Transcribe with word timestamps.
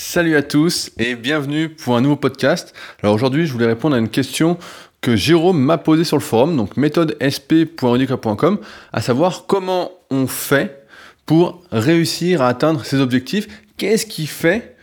Salut 0.00 0.36
à 0.36 0.42
tous 0.42 0.92
et 0.96 1.16
bienvenue 1.16 1.68
pour 1.68 1.96
un 1.96 2.00
nouveau 2.00 2.14
podcast. 2.14 2.72
Alors 3.02 3.16
aujourd'hui, 3.16 3.46
je 3.46 3.52
voulais 3.52 3.66
répondre 3.66 3.96
à 3.96 3.98
une 3.98 4.08
question 4.08 4.56
que 5.00 5.16
Jérôme 5.16 5.60
m'a 5.60 5.76
posée 5.76 6.04
sur 6.04 6.16
le 6.16 6.22
forum, 6.22 6.56
donc 6.56 6.76
méthodesp.rudica.com, 6.76 8.60
à 8.92 9.00
savoir 9.02 9.44
comment 9.46 9.90
on 10.10 10.28
fait 10.28 10.86
pour 11.26 11.62
réussir 11.72 12.42
à 12.42 12.48
atteindre 12.48 12.84
ses 12.84 13.00
objectifs. 13.00 13.48
Qu'est-ce 13.76 14.06
qui 14.06 14.28
fait 14.28 14.76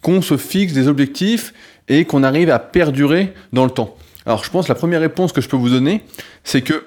qu'on 0.00 0.22
se 0.22 0.38
fixe 0.38 0.72
des 0.72 0.88
objectifs 0.88 1.52
et 1.86 2.06
qu'on 2.06 2.22
arrive 2.22 2.48
à 2.48 2.58
perdurer 2.58 3.34
dans 3.52 3.64
le 3.64 3.70
temps? 3.70 3.94
Alors 4.24 4.42
je 4.42 4.50
pense 4.50 4.66
que 4.66 4.72
la 4.72 4.78
première 4.78 5.00
réponse 5.00 5.32
que 5.32 5.42
je 5.42 5.50
peux 5.50 5.56
vous 5.56 5.70
donner, 5.70 6.02
c'est 6.44 6.62
que 6.62 6.86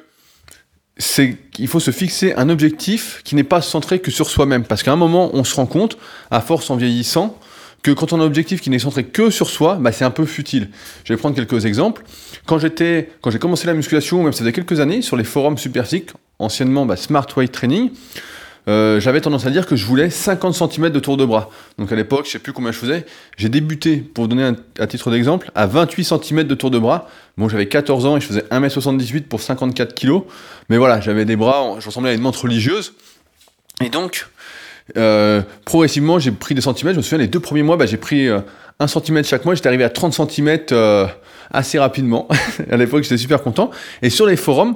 c'est 0.98 1.38
qu'il 1.52 1.68
faut 1.68 1.80
se 1.80 1.92
fixer 1.92 2.34
un 2.34 2.50
objectif 2.50 3.22
qui 3.24 3.36
n'est 3.36 3.44
pas 3.44 3.62
centré 3.62 4.00
que 4.00 4.10
sur 4.10 4.30
soi-même. 4.30 4.64
Parce 4.64 4.82
qu'à 4.82 4.92
un 4.92 4.98
moment, 4.98 5.30
on 5.34 5.44
se 5.44 5.56
rend 5.56 5.68
compte, 5.68 5.98
à 6.32 6.42
force 6.42 6.70
en 6.72 6.78
vieillissant, 6.78 7.38
que 7.86 7.92
quand 7.92 8.14
on 8.14 8.20
a 8.20 8.24
un 8.24 8.26
objectif 8.26 8.62
qui 8.62 8.72
n'est 8.72 8.80
centré 8.80 9.04
que 9.04 9.30
sur 9.30 9.48
soi, 9.48 9.78
bah, 9.80 9.92
c'est 9.92 10.06
un 10.06 10.10
peu 10.10 10.26
futile. 10.26 10.70
Je 11.04 11.14
vais 11.14 11.18
prendre 11.18 11.36
quelques 11.36 11.66
exemples. 11.66 12.02
Quand 12.48 12.58
j'étais, 12.58 13.12
quand 13.22 13.30
j'ai 13.30 13.38
commencé 13.38 13.68
la 13.68 13.76
musculation, 13.76 14.24
même 14.24 14.34
ça 14.34 14.40
faisait 14.40 14.54
quelques 14.54 14.80
années, 14.80 15.04
sur 15.04 15.16
les 15.16 15.24
forums 15.24 15.56
Superphysique, 15.56 16.10
anciennement 16.40 16.88
bah, 16.88 16.96
Smart 16.96 17.28
Weight 17.38 17.52
Training, 17.52 17.92
euh, 18.68 19.00
j'avais 19.00 19.22
tendance 19.22 19.46
à 19.46 19.52
dire 19.52 19.68
que 19.68 19.76
je 19.76 19.86
voulais 19.86 20.10
50 20.10 20.56
cm 20.56 20.90
de 20.90 21.00
tour 21.00 21.16
de 21.16 21.26
bras. 21.26 21.52
Donc 21.78 21.92
à 21.92 21.96
l'époque, 21.96 22.26
je 22.26 22.32
sais 22.32 22.40
plus 22.40 22.54
combien 22.54 22.72
je 22.72 22.80
faisais. 22.80 23.06
J'ai 23.38 23.50
débuté, 23.50 23.98
pour 23.98 24.28
donner 24.28 24.52
un, 24.80 24.88
titre 24.88 25.12
d'exemple, 25.12 25.52
à 25.54 25.68
28 25.68 26.06
cm 26.06 26.44
de 26.44 26.56
tour 26.56 26.72
de 26.72 26.80
bras. 26.80 27.08
Bon, 27.38 27.50
j'avais 27.50 27.68
14 27.68 28.08
ans 28.08 28.18
et 28.18 28.20
je 28.20 28.26
faisais 28.26 28.46
1m78 28.50 29.26
pour 29.26 29.42
54 29.42 29.94
kg. 29.94 30.22
Mais 30.70 30.78
voilà, 30.78 31.02
j'avais 31.02 31.26
des 31.26 31.36
bras, 31.36 31.76
je 31.78 31.86
ressemblais 31.86 32.10
à 32.10 32.14
une 32.14 32.22
montre 32.22 32.42
religieuse. 32.46 32.96
Et 33.80 33.90
donc, 33.90 34.28
euh, 34.98 35.42
progressivement, 35.66 36.20
j'ai 36.20 36.32
pris 36.32 36.56
des 36.56 36.62
centimètres. 36.62 36.96
Je 36.96 37.00
me 37.00 37.04
souviens, 37.04 37.18
les 37.18 37.28
deux 37.28 37.40
premiers 37.40 37.64
mois, 37.64 37.78
bah, 37.78 37.86
j'ai 37.86 37.98
pris 37.98 38.28
euh, 38.28 38.40
1 38.80 38.88
cm 38.88 39.24
chaque 39.24 39.46
mois. 39.46 39.56
J'étais 39.56 39.68
arrivé 39.68 39.84
à 39.84 39.90
30 39.90 40.14
cm 40.14 40.60
euh, 40.72 41.08
assez 41.52 41.80
rapidement. 41.80 42.28
à 42.72 42.78
l'époque, 42.78 43.04
j'étais 43.04 43.18
super 43.18 43.42
content. 43.42 43.72
Et 44.02 44.10
sur 44.10 44.26
les 44.26 44.36
forums, 44.36 44.76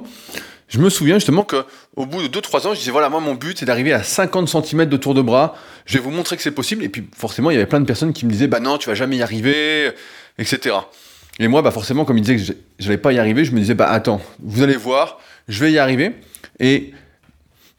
je 0.68 0.78
me 0.78 0.88
souviens 0.88 1.16
justement 1.16 1.42
que 1.42 1.64
au 1.96 2.06
bout 2.06 2.26
de 2.26 2.40
2-3 2.40 2.68
ans, 2.68 2.74
je 2.74 2.78
disais 2.78 2.92
voilà, 2.92 3.08
moi 3.08 3.20
mon 3.20 3.34
but 3.34 3.58
c'est 3.58 3.66
d'arriver 3.66 3.92
à 3.92 4.04
50 4.04 4.48
cm 4.48 4.86
de 4.86 4.96
tour 4.96 5.14
de 5.14 5.22
bras, 5.22 5.56
je 5.84 5.94
vais 5.94 6.04
vous 6.04 6.12
montrer 6.12 6.36
que 6.36 6.42
c'est 6.42 6.52
possible. 6.52 6.84
Et 6.84 6.88
puis 6.88 7.08
forcément, 7.16 7.50
il 7.50 7.54
y 7.54 7.56
avait 7.56 7.66
plein 7.66 7.80
de 7.80 7.86
personnes 7.86 8.12
qui 8.12 8.24
me 8.24 8.30
disaient 8.30 8.46
bah 8.46 8.60
non, 8.60 8.78
tu 8.78 8.88
vas 8.88 8.94
jamais 8.94 9.16
y 9.16 9.22
arriver, 9.22 9.90
etc. 10.38 10.76
Et 11.40 11.48
moi, 11.48 11.62
bah 11.62 11.72
forcément, 11.72 12.04
comme 12.04 12.18
ils 12.18 12.22
disaient 12.22 12.36
que 12.36 12.58
je 12.78 12.84
n'allais 12.84 12.98
pas 12.98 13.12
y 13.12 13.18
arriver, 13.18 13.44
je 13.44 13.52
me 13.52 13.58
disais 13.58 13.74
bah 13.74 13.90
attends, 13.90 14.20
vous 14.40 14.62
allez 14.62 14.76
voir, 14.76 15.18
je 15.48 15.58
vais 15.58 15.72
y 15.72 15.78
arriver. 15.78 16.12
Et 16.60 16.92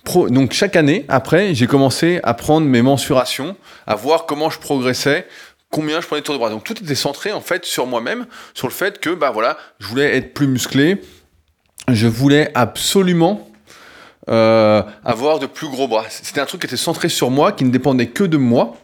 donc 0.05 0.51
chaque 0.53 0.75
année, 0.75 1.05
après, 1.07 1.53
j'ai 1.53 1.67
commencé 1.67 2.19
à 2.23 2.33
prendre 2.33 2.67
mes 2.67 2.81
mensurations, 2.81 3.55
à 3.87 3.95
voir 3.95 4.25
comment 4.25 4.49
je 4.49 4.59
progressais, 4.59 5.27
combien 5.69 6.01
je 6.01 6.07
prenais 6.07 6.21
de 6.21 6.25
tour 6.25 6.35
de 6.35 6.39
bras. 6.39 6.49
Donc 6.49 6.63
tout 6.63 6.77
était 6.81 6.95
centré 6.95 7.31
en 7.31 7.41
fait 7.41 7.65
sur 7.65 7.87
moi-même, 7.87 8.25
sur 8.53 8.67
le 8.67 8.73
fait 8.73 8.99
que 8.99 9.09
bah 9.11 9.31
voilà, 9.31 9.57
je 9.79 9.87
voulais 9.87 10.17
être 10.17 10.33
plus 10.33 10.47
musclé, 10.47 11.01
je 11.87 12.07
voulais 12.07 12.51
absolument 12.55 13.49
euh, 14.29 14.83
avoir 15.03 15.39
de 15.39 15.45
plus 15.45 15.67
gros 15.67 15.87
bras. 15.87 16.05
C'était 16.09 16.41
un 16.41 16.45
truc 16.45 16.61
qui 16.61 16.67
était 16.67 16.77
centré 16.77 17.09
sur 17.09 17.31
moi, 17.31 17.51
qui 17.51 17.63
ne 17.63 17.71
dépendait 17.71 18.07
que 18.07 18.23
de 18.23 18.37
moi. 18.37 18.75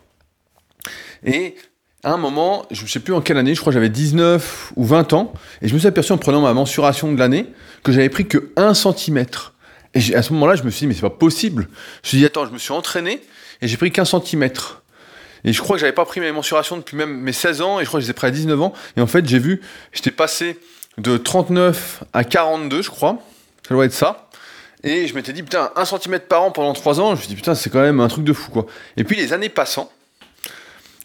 Et 1.24 1.56
à 2.04 2.14
un 2.14 2.18
moment, 2.18 2.66
je 2.72 2.84
ne 2.84 2.88
sais 2.88 3.00
plus 3.00 3.14
en 3.14 3.22
quelle 3.22 3.38
année, 3.38 3.54
je 3.54 3.60
crois 3.60 3.72
que 3.72 3.76
j'avais 3.76 3.90
19 3.90 4.74
ou 4.76 4.86
20 4.86 5.14
ans, 5.14 5.34
et 5.62 5.68
je 5.68 5.74
me 5.74 5.80
suis 5.80 5.88
aperçu 5.88 6.12
en 6.12 6.18
prenant 6.18 6.42
ma 6.42 6.54
mensuration 6.54 7.12
de 7.12 7.20
l'année 7.20 7.48
que 7.84 7.92
j'avais 7.92 8.10
pris 8.10 8.28
que 8.28 8.52
1 8.56 8.74
cm. 8.74 9.26
Et 9.94 10.16
à 10.16 10.22
ce 10.22 10.34
moment-là, 10.34 10.56
je 10.56 10.64
me 10.64 10.70
suis 10.70 10.82
dit, 10.82 10.88
mais 10.88 10.94
c'est 10.94 11.02
pas 11.02 11.10
possible. 11.10 11.64
Je 12.04 12.08
me 12.08 12.10
suis 12.10 12.18
dit, 12.20 12.26
attends, 12.26 12.46
je 12.46 12.52
me 12.52 12.58
suis 12.58 12.74
entraîné 12.74 13.22
et 13.62 13.68
j'ai 13.68 13.78
pris 13.78 13.92
qu'un 13.92 14.06
centimètre. 14.06 14.84
Et 15.44 15.54
je 15.54 15.62
crois 15.62 15.76
que 15.76 15.80
j'avais 15.80 15.94
pas 15.94 16.06
pris 16.06 16.20
mes 16.20 16.32
mensurations 16.32 16.78
depuis 16.78 16.98
même 16.98 17.22
mes 17.22 17.32
16 17.32 17.62
ans, 17.62 17.80
et 17.80 17.84
je 17.84 17.88
crois 17.88 18.00
que 18.00 18.02
je 18.02 18.08
les 18.08 18.12
ai 18.12 18.14
pris 18.14 18.28
à 18.28 18.32
19 18.32 18.62
ans. 18.62 18.74
Et 18.98 19.02
en 19.02 19.08
fait, 19.08 19.28
j'ai 19.28 19.40
vu, 19.40 19.62
j'étais 19.94 20.12
passé 20.12 20.60
de 20.98 21.18
39 21.18 22.04
à 22.14 22.24
42, 22.24 22.82
je 22.82 22.90
crois. 22.90 23.20
Ça 23.68 23.74
doit 23.74 23.86
être 23.86 23.94
ça. 23.94 24.30
Et 24.84 25.08
je 25.08 25.16
m'étais 25.16 25.34
dit, 25.34 25.44
putain, 25.44 25.72
1 25.76 25.86
cm 25.86 26.20
par 26.20 26.44
an 26.44 26.52
pendant 26.52 26.74
3 26.74 27.00
ans, 27.00 27.10
je 27.10 27.12
me 27.12 27.18
suis 27.18 27.28
dit, 27.30 27.36
putain, 27.36 27.56
c'est 27.56 27.70
quand 27.70 27.82
même 27.82 28.00
un 28.00 28.08
truc 28.08 28.24
de 28.24 28.34
fou, 28.34 28.52
quoi. 28.52 28.66
Et 28.98 29.04
puis 29.04 29.16
les 29.16 29.34
années 29.34 29.50
passant, 29.50 29.92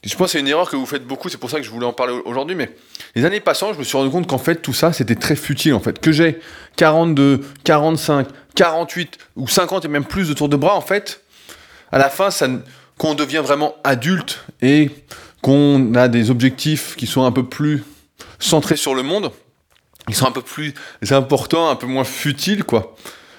je 0.05 0.17
pense 0.17 0.27
que 0.27 0.33
c'est 0.33 0.41
une 0.41 0.49
erreur 0.49 0.69
que 0.69 0.77
vous 0.77 0.87
faites 0.87 1.07
beaucoup, 1.07 1.29
c'est 1.29 1.39
pour 1.39 1.51
ça 1.51 1.59
que 1.59 1.63
je 1.63 1.71
voulais 1.71 1.87
en 1.87 1.93
parler 1.93 2.13
aujourd'hui, 2.25 2.57
mais 2.57 2.75
les 3.15 3.25
années 3.25 3.41
passant, 3.41 3.73
je 3.73 3.79
me 3.79 3.85
suis 3.85 3.97
rendu 3.97 4.11
compte 4.11 4.27
qu'en 4.27 4.39
fait, 4.39 4.57
tout 4.57 4.73
ça, 4.73 4.93
c'était 4.93 5.15
très 5.15 5.37
futile, 5.37 5.75
en 5.75 5.81
fait. 5.81 6.01
Que 6.01 6.11
j'ai 6.11 6.41
42, 6.77 7.41
45, 7.63 8.27
48 8.57 9.19
ou 9.37 9.47
50 9.47 9.85
et 9.85 9.89
même 9.89 10.05
plus 10.05 10.29
de 10.29 10.35
tours 10.35 10.49
de 10.49 10.57
bras, 10.57 10.75
en 10.75 10.81
fait, 10.81 11.23
à 11.93 11.99
la 11.99 12.11
fin, 12.11 12.31
ça, 12.31 12.49
qu'on 12.99 13.15
devient 13.15 13.43
vraiment 13.45 13.77
adulte 13.85 14.45
et 14.61 14.91
qu'on 15.41 15.95
a 15.95 16.09
des 16.09 16.31
objectifs 16.31 16.97
qui 16.97 17.07
sont 17.07 17.25
un 17.25 17.33
peu 17.33 17.45
plus 17.45 17.85
centrés 18.39 18.77
sur 18.77 18.95
le 18.95 19.03
monde, 19.03 19.31
ils 20.09 20.15
sont 20.15 20.27
un 20.27 20.33
peu 20.33 20.43
plus 20.43 20.75
importants, 21.11 21.71
un 21.71 21.77
peu 21.77 21.87
moins 21.87 22.05
futiles, 22.05 22.65
quoi. 22.65 22.97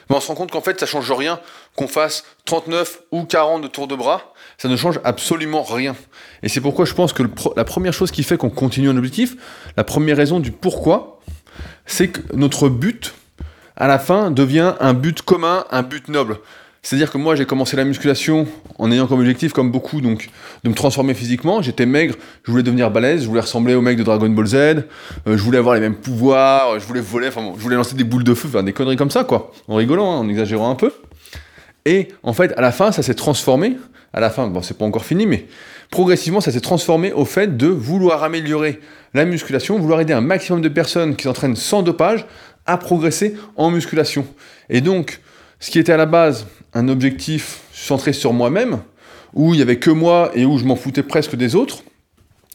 Mais 0.10 0.16
on 0.16 0.22
se 0.22 0.28
rend 0.28 0.36
compte 0.36 0.52
qu'en 0.52 0.62
fait, 0.62 0.80
ça 0.80 0.86
change 0.86 1.12
rien 1.12 1.40
qu'on 1.76 1.88
fasse 1.88 2.24
39 2.46 3.04
ou 3.12 3.24
40 3.24 3.62
de 3.62 3.68
tours 3.68 3.88
de 3.88 3.96
bras, 3.96 4.33
ça 4.58 4.68
ne 4.68 4.76
change 4.76 5.00
absolument 5.04 5.64
rien. 5.64 5.96
Et 6.42 6.50
c'est 6.50 6.62
pourquoi 6.62 6.86
je 6.86 6.94
pense 6.94 7.14
que 7.14 7.24
la 7.56 7.64
première 7.64 7.94
chose 7.94 8.12
qui 8.12 8.24
fait 8.24 8.38
qu'on 8.38 8.50
continue 8.50 8.90
un 8.90 8.98
objectif, 8.98 9.36
la 9.78 9.84
première 9.84 10.18
raison 10.18 10.40
du 10.40 10.52
pourquoi, 10.52 11.20
c'est 11.86 12.10
que 12.10 12.22
notre 12.36 12.70
but, 12.70 13.14
à 13.76 13.88
la 13.88 14.00
fin, 14.00 14.32
devient 14.32 14.74
un 14.80 14.94
but 14.94 15.22
commun, 15.22 15.66
un 15.72 15.84
but 15.84 16.08
noble. 16.08 16.38
C'est-à-dire 16.86 17.10
que 17.12 17.18
moi, 17.18 17.36
j'ai 17.38 17.46
commencé 17.46 17.78
la 17.78 17.86
musculation 17.86 18.46
en 18.78 18.92
ayant 18.92 19.08
comme 19.08 19.22
objectif, 19.22 19.54
comme 19.54 19.72
beaucoup, 19.72 20.02
donc, 20.02 20.30
de 20.66 20.70
me 20.70 20.76
transformer 20.76 21.14
physiquement. 21.14 21.62
J'étais 21.62 21.86
maigre, 21.86 22.16
je 22.44 22.52
voulais 22.52 22.62
devenir 22.62 22.92
balèze, 22.92 23.24
je 23.24 23.28
voulais 23.28 23.40
ressembler 23.40 23.74
au 23.74 23.82
mec 23.82 23.98
de 23.98 24.04
Dragon 24.04 24.28
Ball 24.28 24.48
Z, 24.48 24.56
euh, 24.56 24.84
je 25.28 25.36
voulais 25.38 25.60
avoir 25.60 25.76
les 25.76 25.82
mêmes 25.82 25.96
pouvoirs, 25.96 26.78
je 26.82 26.86
voulais 26.86 27.00
voler, 27.00 27.30
enfin, 27.30 27.54
je 27.56 27.62
voulais 27.62 27.78
lancer 27.78 27.96
des 27.96 28.04
boules 28.04 28.26
de 28.26 28.34
feu, 28.34 28.50
faire 28.50 28.64
des 28.64 28.74
conneries 28.74 28.98
comme 28.98 29.12
ça, 29.12 29.24
quoi. 29.24 29.54
En 29.70 29.76
rigolant, 29.76 30.12
hein, 30.12 30.18
en 30.18 30.28
exagérant 30.28 30.70
un 30.70 30.76
peu. 30.76 30.92
Et 31.86 32.10
en 32.24 32.34
fait, 32.34 32.54
à 32.58 32.62
la 32.62 32.72
fin, 32.72 32.92
ça 32.92 33.04
s'est 33.04 33.14
transformé. 33.14 33.78
À 34.14 34.20
la 34.20 34.30
fin, 34.30 34.48
bon, 34.48 34.62
c'est 34.62 34.78
pas 34.78 34.86
encore 34.86 35.06
fini, 35.06 35.26
mais 35.26 35.48
progressivement, 35.90 36.40
ça 36.40 36.52
s'est 36.52 36.62
transformé 36.62 37.12
au 37.12 37.26
fait 37.26 37.58
de 37.58 37.68
vouloir 37.68 38.24
améliorer 38.24 38.80
la 39.14 39.26
musculation, 39.26 39.80
vouloir 39.80 40.02
aider 40.02 40.14
un 40.14 40.22
maximum 40.22 40.62
de 40.62 40.70
personnes 40.70 41.16
qui 41.16 41.24
s'entraînent 41.24 41.56
sans 41.56 41.82
dopage 41.82 42.26
à 42.66 42.78
progresser 42.78 43.36
en 43.56 43.72
musculation. 43.72 44.26
Et 44.70 44.82
donc, 44.82 45.20
ce 45.60 45.72
qui 45.72 45.80
était 45.80 45.92
à 45.92 45.98
la 45.98 46.06
base 46.06 46.46
un 46.74 46.88
objectif 46.90 47.62
centré 47.72 48.14
sur 48.14 48.34
moi-même, 48.34 48.80
où 49.34 49.54
il 49.54 49.58
n'y 49.58 49.64
avait 49.64 49.80
que 49.80 49.90
moi 49.90 50.32
et 50.36 50.46
où 50.46 50.58
je 50.58 50.66
m'en 50.66 50.76
foutais 50.76 51.04
presque 51.04 51.36
des 51.36 51.56
autres, 51.56 51.84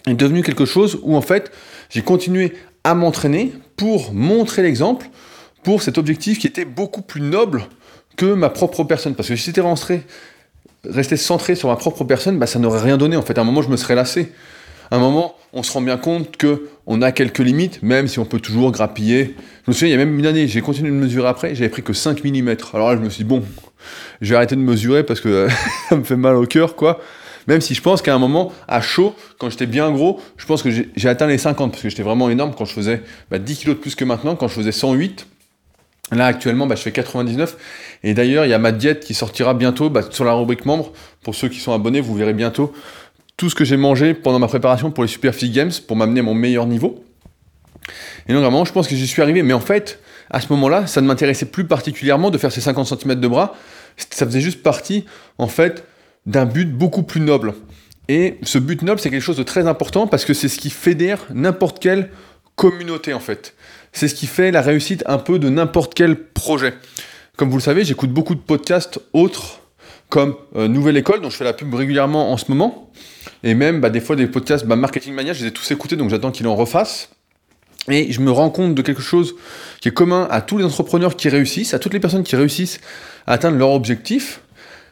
est 0.07 0.15
devenu 0.15 0.43
quelque 0.43 0.65
chose 0.65 1.01
où 1.03 1.17
en 1.17 1.21
fait 1.21 1.51
j'ai 1.91 2.03
continué 2.03 2.55
à 2.85 2.95
m'entraîner 2.95 3.53
pour 3.77 4.13
montrer 4.13 4.63
l'exemple 4.63 5.09
pour 5.63 5.83
cet 5.83 5.99
objectif 5.99 6.39
qui 6.39 6.47
était 6.47 6.65
beaucoup 6.65 7.03
plus 7.03 7.21
noble 7.21 7.67
que 8.19 8.27
ma 8.27 8.51
propre 8.51 8.85
personne. 8.85 9.15
Parce 9.15 9.31
que 9.31 9.37
si 9.37 9.47
j'étais 9.47 9.63
rentré, 9.63 10.03
resté 10.85 11.17
centré 11.17 11.55
sur 11.55 11.71
ma 11.71 11.77
propre 11.77 12.05
personne, 12.05 12.39
bah, 12.39 12.47
ça 12.47 12.59
n'aurait 12.59 12.83
rien 12.83 12.99
donné. 12.99 13.17
En 13.17 13.23
fait, 13.23 13.39
à 13.39 13.41
un 13.41 13.45
moment, 13.45 13.63
je 13.63 13.71
me 13.71 13.79
serais 13.79 13.95
lassé. 13.95 14.33
À 14.91 14.97
un 14.97 14.99
moment, 14.99 15.35
on 15.53 15.63
se 15.63 15.73
rend 15.73 15.81
bien 15.81 15.97
compte 15.97 16.37
que 16.37 16.69
on 16.87 17.01
a 17.03 17.13
quelques 17.13 17.39
limites, 17.39 17.83
même 17.83 18.09
si 18.09 18.19
on 18.19 18.25
peut 18.25 18.41
toujours 18.41 18.73
grappiller. 18.73 19.35
Je 19.65 19.71
me 19.71 19.73
souviens, 19.73 19.89
il 19.89 19.93
y 19.93 19.95
a 19.95 20.05
même 20.05 20.19
une 20.19 20.27
année, 20.27 20.49
j'ai 20.49 20.61
continué 20.61 20.91
de 20.91 20.95
mesurer 20.95 21.29
après, 21.29 21.55
j'avais 21.55 21.69
pris 21.69 21.83
que 21.83 21.93
5 21.93 22.25
mm. 22.25 22.57
Alors 22.73 22.91
là, 22.91 22.97
je 22.97 23.03
me 23.03 23.11
suis 23.11 23.25
dit, 23.25 23.29
bon, 23.29 23.43
je 24.21 24.31
vais 24.31 24.37
arrêter 24.37 24.57
de 24.57 24.61
mesurer 24.61 25.05
parce 25.05 25.21
que 25.21 25.49
ça 25.89 25.97
me 25.97 26.05
fait 26.05 26.17
mal 26.17 26.37
au 26.37 26.47
cœur, 26.47 26.75
quoi. 26.75 27.01
Même 27.47 27.63
si 27.63 27.75
je 27.75 27.81
pense 27.81 28.03
qu'à 28.03 28.15
un 28.15 28.19
moment, 28.19 28.53
à 28.67 28.83
chaud, 28.83 29.15
quand 29.39 29.49
j'étais 29.49 29.67
bien 29.67 29.91
gros, 29.91 30.21
je 30.37 30.45
pense 30.45 30.63
que 30.63 30.69
j'ai 30.71 31.09
atteint 31.09 31.27
les 31.27 31.39
50 31.39 31.71
parce 31.71 31.83
que 31.83 31.89
j'étais 31.89 32.03
vraiment 32.03 32.29
énorme 32.29 32.53
quand 32.57 32.67
je 32.67 32.75
faisais 32.75 32.99
10 32.99 33.03
bah, 33.31 33.39
kg 33.39 33.69
de 33.69 33.75
plus 33.75 33.95
que 33.95 34.05
maintenant, 34.05 34.37
quand 34.37 34.49
je 34.49 34.55
faisais 34.55 34.73
108. 34.73 35.27
Là, 36.13 36.27
actuellement, 36.27 36.67
bah, 36.67 36.75
je 36.75 36.83
fais 36.83 36.93
99. 36.93 37.57
Et 38.05 38.15
d'ailleurs, 38.15 38.45
il 38.45 38.51
y 38.51 38.55
a 38.55 38.59
ma 38.59 38.73
diète 38.73 39.05
qui 39.05 39.15
sortira 39.15 39.55
bientôt 39.55 39.91
bah, 39.91 40.03
sur 40.11 40.25
la 40.25 40.33
rubrique 40.33 40.65
membre. 40.65 40.93
Pour 41.23 41.35
ceux 41.35 41.49
qui 41.49 41.59
sont 41.59 41.73
abonnés, 41.73 42.01
vous 42.01 42.15
verrez 42.15 42.35
bientôt 42.35 42.73
tout 43.37 43.51
ce 43.51 43.55
que 43.55 43.65
j'ai 43.65 43.77
mangé 43.77 44.15
pendant 44.15 44.39
ma 44.39 44.49
préparation 44.49 44.91
pour 44.91 45.05
les 45.05 45.09
Super 45.09 45.35
Fit 45.35 45.51
Games 45.51 45.71
pour 45.87 45.97
m'amener 45.97 46.21
à 46.21 46.23
mon 46.25 46.35
meilleur 46.35 46.67
niveau. 46.67 47.05
Et 48.29 48.33
donc, 48.33 48.43
vraiment, 48.43 48.65
je 48.65 48.73
pense 48.73 48.89
que 48.89 48.97
j'y 48.97 49.07
suis 49.07 49.23
arrivé. 49.23 49.43
Mais 49.43 49.55
en 49.55 49.61
fait, 49.61 50.01
à 50.31 50.41
ce 50.41 50.49
moment-là, 50.51 50.87
ça 50.87 51.01
ne 51.01 51.07
m'intéressait 51.07 51.47
plus 51.47 51.65
particulièrement 51.65 52.31
de 52.31 52.39
faire 52.39 52.53
ces 52.53 52.61
50 52.61 52.87
cm 52.87 53.15
de 53.15 53.29
bras. 53.29 53.55
Ça 54.11 54.27
faisait 54.27 54.41
juste 54.41 54.63
partie, 54.63 55.05
en 55.39 55.49
fait, 55.49 55.85
d'un 56.27 56.47
but 56.47 56.67
beaucoup 56.67 57.03
plus 57.03 57.21
noble. 57.21 57.55
Et 58.09 58.39
ce 58.43 58.59
but 58.59 58.83
noble, 58.83 59.01
c'est 59.01 59.11
quelque 59.11 59.23
chose 59.23 59.37
de 59.37 59.43
très 59.43 59.67
important 59.67 60.07
parce 60.07 60.25
que 60.25 60.35
c'est 60.35 60.49
ce 60.49 60.59
qui 60.59 60.71
fédère 60.71 61.27
n'importe 61.33 61.79
quelle 61.79 62.11
communauté, 62.57 63.13
en 63.13 63.21
fait. 63.21 63.55
C'est 63.93 64.09
ce 64.09 64.15
qui 64.15 64.27
fait 64.27 64.51
la 64.51 64.61
réussite 64.61 65.03
un 65.07 65.19
peu 65.19 65.39
de 65.39 65.49
n'importe 65.49 65.95
quel 65.95 66.17
projet. 66.17 66.75
Comme 67.39 67.51
vous 67.51 67.59
le 67.59 67.63
savez, 67.63 67.85
j'écoute 67.85 68.11
beaucoup 68.11 68.35
de 68.35 68.41
podcasts 68.41 68.99
autres 69.13 69.61
comme 70.09 70.35
euh, 70.57 70.67
Nouvelle 70.67 70.97
École, 70.97 71.21
dont 71.21 71.31
je 71.31 71.37
fais 71.37 71.45
la 71.45 71.53
pub 71.53 71.73
régulièrement 71.73 72.33
en 72.33 72.37
ce 72.37 72.47
moment. 72.49 72.91
Et 73.45 73.55
même 73.55 73.81
bah, 73.81 73.91
des 73.91 74.01
fois 74.01 74.17
des 74.17 74.27
podcasts 74.27 74.67
bah, 74.67 74.75
Marketing 74.75 75.15
Mania, 75.15 75.35
je 75.35 75.43
les 75.43 75.51
ai 75.51 75.53
tous 75.53 75.71
écoutés, 75.71 75.95
donc 75.95 76.11
j'attends 76.11 76.33
qu'il 76.33 76.49
en 76.49 76.57
refasse. 76.57 77.11
Et 77.89 78.11
je 78.11 78.21
me 78.23 78.33
rends 78.33 78.51
compte 78.51 78.75
de 78.75 78.83
quelque 78.83 79.03
chose 79.03 79.37
qui 79.81 79.87
est 79.87 79.93
commun 79.93 80.27
à 80.33 80.41
tous 80.41 80.59
les 80.59 80.65
entrepreneurs 80.65 81.15
qui 81.15 81.29
réussissent, 81.29 81.75
à 81.75 81.79
toutes 81.79 81.93
les 81.93 82.01
personnes 82.01 82.25
qui 82.25 82.35
réussissent 82.35 82.81
à 83.29 83.35
atteindre 83.35 83.57
leur 83.57 83.71
objectif. 83.71 84.41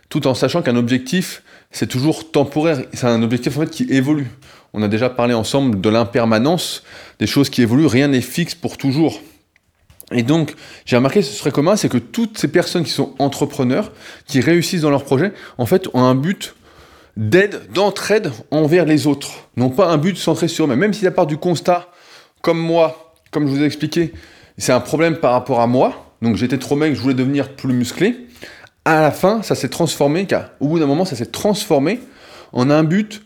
tout 0.09 0.29
en 0.29 0.35
sachant 0.35 0.63
qu'un 0.63 0.77
objectif, 0.77 1.43
c'est 1.73 1.89
toujours 1.89 2.31
temporaire, 2.31 2.81
c'est 2.93 3.09
un 3.09 3.25
objectif 3.25 3.57
en 3.57 3.63
fait 3.63 3.71
qui 3.71 3.89
évolue. 3.91 4.29
On 4.73 4.83
a 4.83 4.89
déjà 4.89 5.11
parlé 5.11 5.35
ensemble 5.35 5.81
de 5.81 5.89
l'impermanence, 5.89 6.85
des 7.19 7.27
choses 7.27 7.51
qui 7.51 7.63
évoluent, 7.63 7.87
rien 7.87 8.07
n'est 8.07 8.21
fixe 8.21 8.55
pour 8.55 8.79
toujours. 8.79 9.21
Et 10.13 10.23
donc, 10.23 10.55
j'ai 10.85 10.97
remarqué 10.97 11.23
ce 11.23 11.33
serait 11.33 11.51
commun, 11.51 11.77
c'est 11.77 11.89
que 11.89 11.99
toutes 11.99 12.39
ces 12.39 12.49
personnes 12.49 12.85
qui 12.85 12.91
sont 12.91 13.15
entrepreneurs, 13.19 13.93
qui 14.27 14.41
réussissent 14.41 14.83
dans 14.83 14.91
leur 14.91 15.05
projet, 15.05 15.33
en 15.59 15.67
fait, 15.67 15.89
ont 15.95 16.05
un 16.05 16.15
but 16.15 16.55
d'aide, 17.17 17.63
d'entraide 17.73 18.31
envers 18.51 18.85
les 18.85 19.07
autres. 19.07 19.49
Non 19.57 19.71
pas 19.71 19.89
un 19.89 19.99
but 19.99 20.17
centré 20.17 20.49
sur 20.49 20.67
eux-mêmes. 20.67 20.79
Même 20.79 20.95
si 20.95 21.05
la 21.05 21.11
part 21.11 21.27
du 21.27 21.39
constat, 21.39 21.89
comme 22.41 22.59
moi, 22.59 23.15
comme 23.31 23.47
je 23.47 23.53
vous 23.53 23.63
ai 23.63 23.67
expliqué, 23.67 24.13
c'est 24.59 24.73
un 24.73 24.81
problème 24.81 25.17
par 25.17 25.33
rapport 25.33 25.61
à 25.61 25.67
moi. 25.67 26.15
Donc 26.23 26.37
j'étais 26.37 26.59
trop 26.59 26.77
mec, 26.77 26.95
je 26.95 27.01
voulais 27.01 27.15
devenir 27.15 27.51
plus 27.51 27.75
musclé. 27.75 28.29
À 28.85 29.01
la 29.01 29.11
fin, 29.11 29.43
ça 29.43 29.57
s'est 29.57 29.69
transformé, 29.69 30.27
car 30.27 30.51
au 30.61 30.69
bout 30.69 30.79
d'un 30.79 30.87
moment, 30.87 31.05
ça 31.05 31.17
s'est 31.17 31.27
transformé 31.27 32.01
en 32.53 32.71
un 32.71 32.85
but 32.85 33.23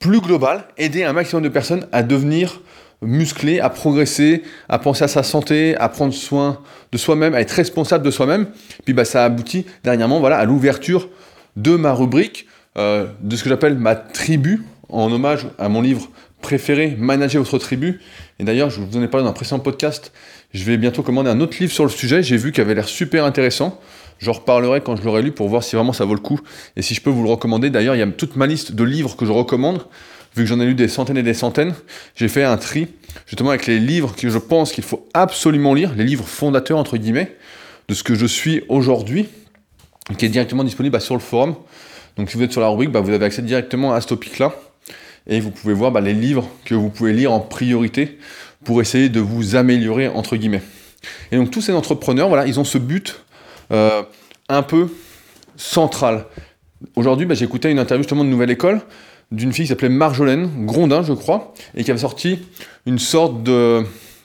plus 0.00 0.20
global, 0.20 0.64
aider 0.76 1.04
un 1.04 1.12
maximum 1.12 1.42
de 1.42 1.48
personnes 1.48 1.86
à 1.92 2.02
devenir 2.02 2.60
musclé, 3.02 3.60
à 3.60 3.70
progresser, 3.70 4.42
à 4.68 4.78
penser 4.78 5.04
à 5.04 5.08
sa 5.08 5.22
santé, 5.22 5.76
à 5.76 5.88
prendre 5.88 6.12
soin 6.12 6.60
de 6.92 6.98
soi-même, 6.98 7.34
à 7.34 7.40
être 7.40 7.52
responsable 7.52 8.04
de 8.04 8.10
soi-même. 8.10 8.46
Puis 8.84 8.94
bah, 8.94 9.04
ça 9.04 9.24
aboutit 9.24 9.66
dernièrement 9.84 10.20
voilà, 10.20 10.38
à 10.38 10.44
l'ouverture 10.44 11.08
de 11.56 11.76
ma 11.76 11.92
rubrique, 11.92 12.46
euh, 12.76 13.06
de 13.20 13.36
ce 13.36 13.42
que 13.42 13.48
j'appelle 13.48 13.76
ma 13.76 13.94
tribu, 13.94 14.62
en 14.88 15.12
hommage 15.12 15.46
à 15.58 15.68
mon 15.68 15.82
livre 15.82 16.08
préféré, 16.40 16.96
Manager 16.98 17.42
votre 17.42 17.58
tribu. 17.58 18.00
Et 18.38 18.44
d'ailleurs, 18.44 18.70
je 18.70 18.80
vous 18.80 18.96
en 18.96 19.02
ai 19.02 19.08
parlé 19.08 19.24
dans 19.24 19.30
un 19.30 19.34
précédent 19.34 19.58
podcast, 19.58 20.12
je 20.54 20.64
vais 20.64 20.76
bientôt 20.76 21.02
commander 21.02 21.30
un 21.30 21.40
autre 21.40 21.56
livre 21.60 21.72
sur 21.72 21.84
le 21.84 21.90
sujet, 21.90 22.22
j'ai 22.22 22.36
vu 22.36 22.52
qu'il 22.52 22.62
avait 22.62 22.74
l'air 22.74 22.88
super 22.88 23.24
intéressant. 23.24 23.80
J'en 24.18 24.32
reparlerai 24.32 24.80
quand 24.80 24.96
je 24.96 25.02
l'aurai 25.02 25.22
lu 25.22 25.30
pour 25.30 25.48
voir 25.48 25.62
si 25.62 25.76
vraiment 25.76 25.92
ça 25.92 26.04
vaut 26.04 26.14
le 26.14 26.20
coup 26.20 26.40
et 26.76 26.82
si 26.82 26.94
je 26.94 27.00
peux 27.00 27.10
vous 27.10 27.22
le 27.22 27.28
recommander. 27.28 27.70
D'ailleurs, 27.70 27.94
il 27.94 27.98
y 27.98 28.02
a 28.02 28.06
toute 28.06 28.34
ma 28.34 28.46
liste 28.46 28.72
de 28.72 28.82
livres 28.82 29.16
que 29.16 29.24
je 29.24 29.30
recommande 29.30 29.84
vu 30.38 30.44
que 30.44 30.48
j'en 30.48 30.60
ai 30.60 30.66
lu 30.66 30.74
des 30.74 30.88
centaines 30.88 31.18
et 31.18 31.22
des 31.22 31.34
centaines, 31.34 31.74
j'ai 32.14 32.28
fait 32.28 32.44
un 32.44 32.56
tri 32.56 32.88
justement 33.26 33.50
avec 33.50 33.66
les 33.66 33.78
livres 33.78 34.14
que 34.14 34.30
je 34.30 34.38
pense 34.38 34.72
qu'il 34.72 34.84
faut 34.84 35.06
absolument 35.12 35.74
lire, 35.74 35.94
les 35.96 36.04
livres 36.04 36.26
fondateurs 36.26 36.78
entre 36.78 36.96
guillemets, 36.96 37.36
de 37.88 37.94
ce 37.94 38.02
que 38.02 38.14
je 38.14 38.26
suis 38.26 38.62
aujourd'hui, 38.68 39.28
qui 40.16 40.24
est 40.24 40.28
directement 40.28 40.64
disponible 40.64 40.92
bah, 40.92 41.00
sur 41.00 41.14
le 41.14 41.20
forum. 41.20 41.56
Donc 42.16 42.30
si 42.30 42.36
vous 42.36 42.42
êtes 42.42 42.52
sur 42.52 42.60
la 42.60 42.68
rubrique, 42.68 42.90
bah, 42.90 43.00
vous 43.00 43.10
avez 43.10 43.24
accès 43.24 43.42
directement 43.42 43.92
à 43.92 44.00
ce 44.00 44.08
topic-là. 44.08 44.54
Et 45.26 45.40
vous 45.40 45.50
pouvez 45.50 45.74
voir 45.74 45.92
bah, 45.92 46.00
les 46.00 46.14
livres 46.14 46.48
que 46.64 46.74
vous 46.74 46.88
pouvez 46.88 47.12
lire 47.12 47.32
en 47.32 47.40
priorité 47.40 48.18
pour 48.64 48.80
essayer 48.80 49.08
de 49.08 49.20
vous 49.20 49.56
améliorer 49.56 50.08
entre 50.08 50.36
guillemets. 50.36 50.62
Et 51.30 51.36
donc 51.36 51.50
tous 51.50 51.60
ces 51.60 51.72
entrepreneurs, 51.72 52.28
voilà, 52.28 52.46
ils 52.46 52.58
ont 52.58 52.64
ce 52.64 52.78
but 52.78 53.22
euh, 53.72 54.02
un 54.48 54.62
peu 54.62 54.88
central. 55.56 56.24
Aujourd'hui, 56.96 57.26
j'ai 57.32 57.44
écouté 57.44 57.70
une 57.70 57.78
interview 57.78 58.02
justement 58.02 58.24
de 58.24 58.30
Nouvelle 58.30 58.50
École 58.50 58.80
d'une 59.30 59.52
fille 59.52 59.64
qui 59.64 59.68
s'appelait 59.68 59.88
Marjolaine 59.88 60.66
Grondin, 60.66 61.02
je 61.02 61.12
crois, 61.12 61.52
et 61.74 61.84
qui 61.84 61.90
avait 61.90 62.00
sorti 62.00 62.40
une 62.86 62.98
sorte 62.98 63.42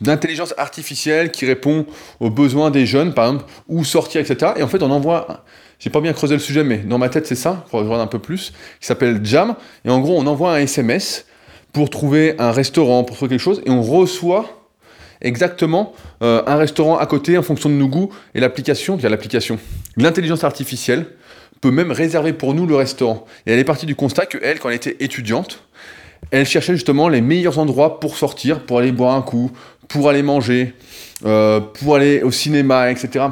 d'intelligence 0.02 0.54
artificielle 0.58 1.32
qui 1.32 1.46
répond 1.46 1.86
aux 2.20 2.30
besoins 2.30 2.72
des 2.72 2.86
jeunes, 2.86 3.14
par 3.14 3.26
exemple, 3.26 3.46
où 3.68 3.84
sortir, 3.84 4.22
etc. 4.22 4.54
Et 4.58 4.64
en 4.64 4.68
fait, 4.68 4.82
on 4.82 4.92
envoie, 4.92 5.44
j'ai 5.80 5.90
pas 5.90 6.02
bien 6.02 6.14
creusé 6.14 6.36
le 6.36 6.40
sujet, 6.40 6.64
mais 6.64 6.78
dans 6.78 6.98
ma 6.98 7.10
tête, 7.10 7.28
c'est 7.28 7.36
ça, 7.36 7.66
pour 7.70 7.80
regarder 7.80 8.04
un 8.04 8.08
peu 8.08 8.20
plus, 8.20 8.54
qui 8.80 8.88
s'appelle 8.88 9.20
Jam. 9.24 9.56
Et 9.86 9.90
en 9.90 10.00
gros, 10.00 10.18
on 10.18 10.26
envoie 10.28 10.54
un 10.54 10.60
SMS 10.60 11.26
pour 11.74 11.90
trouver 11.90 12.36
un 12.40 12.52
restaurant, 12.52 13.04
pour 13.04 13.16
trouver 13.16 13.30
quelque 13.30 13.42
chose, 13.42 13.62
et 13.66 13.72
on 13.72 13.82
reçoit 13.82 14.64
exactement 15.22 15.94
euh, 16.22 16.44
un 16.46 16.58
restaurant 16.58 16.98
à 16.98 17.06
côté 17.06 17.38
en 17.38 17.42
fonction 17.42 17.70
de 17.70 17.76
nos 17.76 17.88
goûts 17.88 18.10
et 18.36 18.40
l'application, 18.40 18.96
via 18.96 19.10
l'application. 19.10 19.58
L'intelligence 19.98 20.44
artificielle 20.44 21.08
peut 21.63 21.71
même 21.71 21.94
réserver 21.94 22.33
pour 22.33 22.54
nous 22.54 22.68
le 22.68 22.75
restaurant. 22.75 23.25
Et 23.45 23.54
elle 23.54 23.60
est 23.60 23.63
partie 23.63 23.86
du 23.86 23.95
constat 23.95 24.25
que 24.25 24.38
elle, 24.44 24.60
quand 24.60 24.68
elle 24.68 24.75
était 24.75 24.98
étudiante, 25.00 25.63
elle 26.30 26.45
cherchait 26.45 26.74
justement 26.74 27.07
les 27.07 27.21
meilleurs 27.21 27.57
endroits 27.57 28.01
pour 28.01 28.18
sortir, 28.18 28.60
pour 28.65 28.80
aller 28.80 28.92
boire 28.92 29.15
un 29.15 29.21
coup, 29.21 29.50
pour 29.88 30.10
aller 30.10 30.24
manger, 30.24 30.74
euh, 31.25 31.62
pour 31.62 31.95
aller 31.95 32.21
au 32.21 32.31
cinéma, 32.31 32.92
etc. 32.92 33.27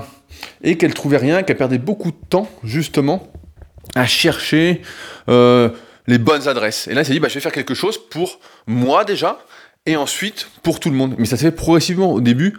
Et 0.64 0.78
qu'elle 0.78 0.94
trouvait 0.94 1.18
rien, 1.18 1.44
qu'elle 1.44 1.58
perdait 1.58 1.78
beaucoup 1.78 2.12
de 2.12 2.18
temps 2.30 2.50
justement 2.64 3.28
à 3.96 4.06
chercher 4.06 4.82
euh, 5.28 5.68
les 6.08 6.18
bonnes 6.18 6.48
adresses. 6.48 6.88
Et 6.88 6.94
là, 6.94 7.02
elle 7.02 7.06
s'est 7.06 7.12
dit, 7.12 7.20
bah, 7.20 7.28
je 7.28 7.34
vais 7.34 7.42
faire 7.42 7.52
quelque 7.52 7.74
chose 7.74 7.98
pour 7.98 8.40
moi 8.66 9.04
déjà, 9.04 9.40
et 9.86 9.98
ensuite 9.98 10.48
pour 10.64 10.80
tout 10.80 10.90
le 10.90 10.96
monde. 10.96 11.16
Mais 11.18 11.26
ça 11.26 11.36
s'est 11.36 11.48
fait 11.48 11.52
progressivement. 11.52 12.14
Au 12.14 12.22
début, 12.22 12.58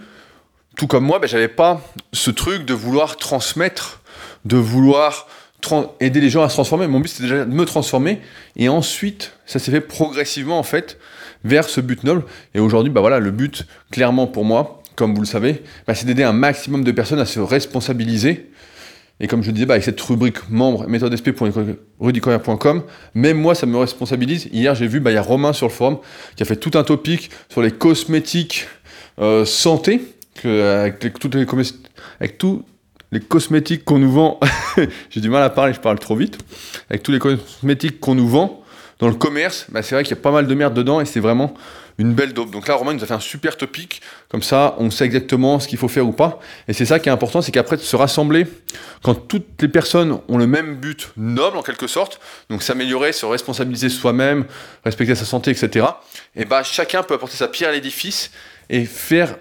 tout 0.76 0.86
comme 0.86 1.04
moi, 1.04 1.18
bah, 1.18 1.26
j'avais 1.26 1.48
pas 1.48 1.80
ce 2.12 2.30
truc 2.30 2.66
de 2.66 2.74
vouloir 2.74 3.16
transmettre, 3.16 4.02
de 4.44 4.58
vouloir 4.58 5.28
aider 6.00 6.20
les 6.20 6.30
gens 6.30 6.42
à 6.42 6.48
se 6.48 6.54
transformer. 6.54 6.86
Mon 6.86 7.00
but, 7.00 7.08
c'était 7.08 7.24
déjà 7.24 7.44
de 7.44 7.52
me 7.52 7.64
transformer. 7.64 8.20
Et 8.56 8.68
ensuite, 8.68 9.32
ça 9.46 9.58
s'est 9.58 9.70
fait 9.70 9.80
progressivement, 9.80 10.58
en 10.58 10.62
fait, 10.62 10.98
vers 11.44 11.68
ce 11.68 11.80
but 11.80 12.04
noble. 12.04 12.24
Et 12.54 12.60
aujourd'hui, 12.60 12.92
bah 12.92 13.00
voilà, 13.00 13.18
le 13.18 13.30
but, 13.30 13.66
clairement 13.90 14.26
pour 14.26 14.44
moi, 14.44 14.82
comme 14.96 15.14
vous 15.14 15.20
le 15.20 15.26
savez, 15.26 15.62
bah, 15.86 15.94
c'est 15.94 16.06
d'aider 16.06 16.22
un 16.24 16.32
maximum 16.32 16.84
de 16.84 16.92
personnes 16.92 17.20
à 17.20 17.26
se 17.26 17.40
responsabiliser. 17.40 18.50
Et 19.20 19.28
comme 19.28 19.42
je 19.42 19.50
disais, 19.50 19.66
bah, 19.66 19.74
avec 19.74 19.84
cette 19.84 20.00
rubrique 20.00 20.50
membre, 20.50 20.88
méthodesp.rudicoya.com, 20.88 22.82
même 23.14 23.38
moi, 23.38 23.54
ça 23.54 23.66
me 23.66 23.76
responsabilise. 23.76 24.48
Hier, 24.52 24.74
j'ai 24.74 24.88
vu, 24.88 25.00
bah, 25.00 25.10
il 25.10 25.14
y 25.14 25.18
a 25.18 25.22
Romain 25.22 25.52
sur 25.52 25.68
le 25.68 25.72
forum 25.72 25.98
qui 26.36 26.42
a 26.42 26.46
fait 26.46 26.56
tout 26.56 26.76
un 26.76 26.82
topic 26.82 27.30
sur 27.48 27.62
les 27.62 27.70
cosmétiques 27.70 28.66
euh, 29.20 29.44
santé, 29.44 30.00
que, 30.34 30.82
avec, 30.82 31.18
toutes 31.18 31.34
les, 31.34 31.46
avec 32.18 32.38
tout, 32.38 32.64
les 33.12 33.20
cosmétiques 33.20 33.84
qu'on 33.84 33.98
nous 33.98 34.10
vend, 34.10 34.40
j'ai 35.10 35.20
du 35.20 35.28
mal 35.28 35.42
à 35.42 35.50
parler, 35.50 35.74
je 35.74 35.80
parle 35.80 35.98
trop 35.98 36.16
vite, 36.16 36.38
avec 36.90 37.02
tous 37.02 37.12
les 37.12 37.18
cosmétiques 37.18 38.00
qu'on 38.00 38.14
nous 38.14 38.28
vend 38.28 38.62
dans 38.98 39.08
le 39.08 39.14
commerce, 39.14 39.66
bah 39.70 39.82
c'est 39.82 39.94
vrai 39.94 40.04
qu'il 40.04 40.16
y 40.16 40.18
a 40.18 40.22
pas 40.22 40.30
mal 40.30 40.46
de 40.46 40.54
merde 40.54 40.74
dedans 40.74 41.00
et 41.00 41.04
c'est 41.04 41.20
vraiment 41.20 41.54
une 41.98 42.14
belle 42.14 42.32
dope. 42.32 42.50
Donc 42.50 42.68
là, 42.68 42.74
Romain 42.74 42.94
nous 42.94 43.02
a 43.02 43.06
fait 43.06 43.14
un 43.14 43.20
super 43.20 43.56
topic, 43.56 44.00
comme 44.28 44.42
ça 44.42 44.76
on 44.78 44.90
sait 44.90 45.04
exactement 45.04 45.60
ce 45.60 45.68
qu'il 45.68 45.78
faut 45.78 45.88
faire 45.88 46.06
ou 46.06 46.12
pas. 46.12 46.40
Et 46.68 46.72
c'est 46.72 46.86
ça 46.86 46.98
qui 46.98 47.08
est 47.08 47.12
important, 47.12 47.42
c'est 47.42 47.52
qu'après 47.52 47.76
de 47.76 47.82
se 47.82 47.96
rassembler, 47.96 48.46
quand 49.02 49.14
toutes 49.14 49.60
les 49.60 49.68
personnes 49.68 50.20
ont 50.28 50.38
le 50.38 50.46
même 50.46 50.76
but 50.76 51.10
noble 51.16 51.56
en 51.56 51.62
quelque 51.62 51.86
sorte, 51.86 52.20
donc 52.48 52.62
s'améliorer, 52.62 53.12
se 53.12 53.26
responsabiliser 53.26 53.88
soi-même, 53.88 54.46
respecter 54.84 55.14
sa 55.14 55.24
santé, 55.24 55.50
etc., 55.50 55.86
et 56.34 56.44
bah 56.44 56.62
chacun 56.62 57.02
peut 57.02 57.14
apporter 57.14 57.36
sa 57.36 57.48
pierre 57.48 57.70
à 57.70 57.72
l'édifice 57.72 58.30
et 58.70 58.84
faire 58.84 59.36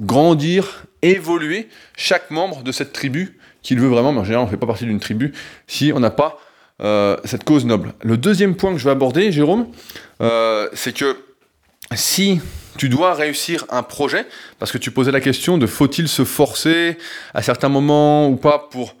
grandir, 0.00 0.84
évoluer 1.02 1.68
chaque 1.96 2.30
membre 2.30 2.62
de 2.62 2.72
cette 2.72 2.92
tribu 2.92 3.38
qu'il 3.62 3.80
veut 3.80 3.88
vraiment, 3.88 4.12
mais 4.12 4.20
en 4.20 4.24
général 4.24 4.44
on 4.44 4.46
ne 4.46 4.50
fait 4.50 4.56
pas 4.56 4.66
partie 4.66 4.84
d'une 4.84 5.00
tribu 5.00 5.32
si 5.66 5.92
on 5.94 6.00
n'a 6.00 6.10
pas 6.10 6.38
euh, 6.80 7.16
cette 7.24 7.44
cause 7.44 7.64
noble. 7.64 7.94
Le 8.02 8.16
deuxième 8.16 8.54
point 8.54 8.72
que 8.72 8.78
je 8.78 8.84
vais 8.84 8.90
aborder, 8.90 9.32
Jérôme, 9.32 9.66
euh, 10.20 10.68
c'est 10.74 10.96
que 10.96 11.16
si 11.94 12.40
tu 12.76 12.88
dois 12.88 13.14
réussir 13.14 13.64
un 13.70 13.82
projet, 13.82 14.26
parce 14.58 14.70
que 14.70 14.78
tu 14.78 14.90
posais 14.90 15.10
la 15.10 15.20
question 15.20 15.58
de 15.58 15.66
faut-il 15.66 16.08
se 16.08 16.24
forcer 16.24 16.96
à 17.34 17.42
certains 17.42 17.68
moments 17.68 18.28
ou 18.28 18.36
pas 18.36 18.68
pour 18.70 18.94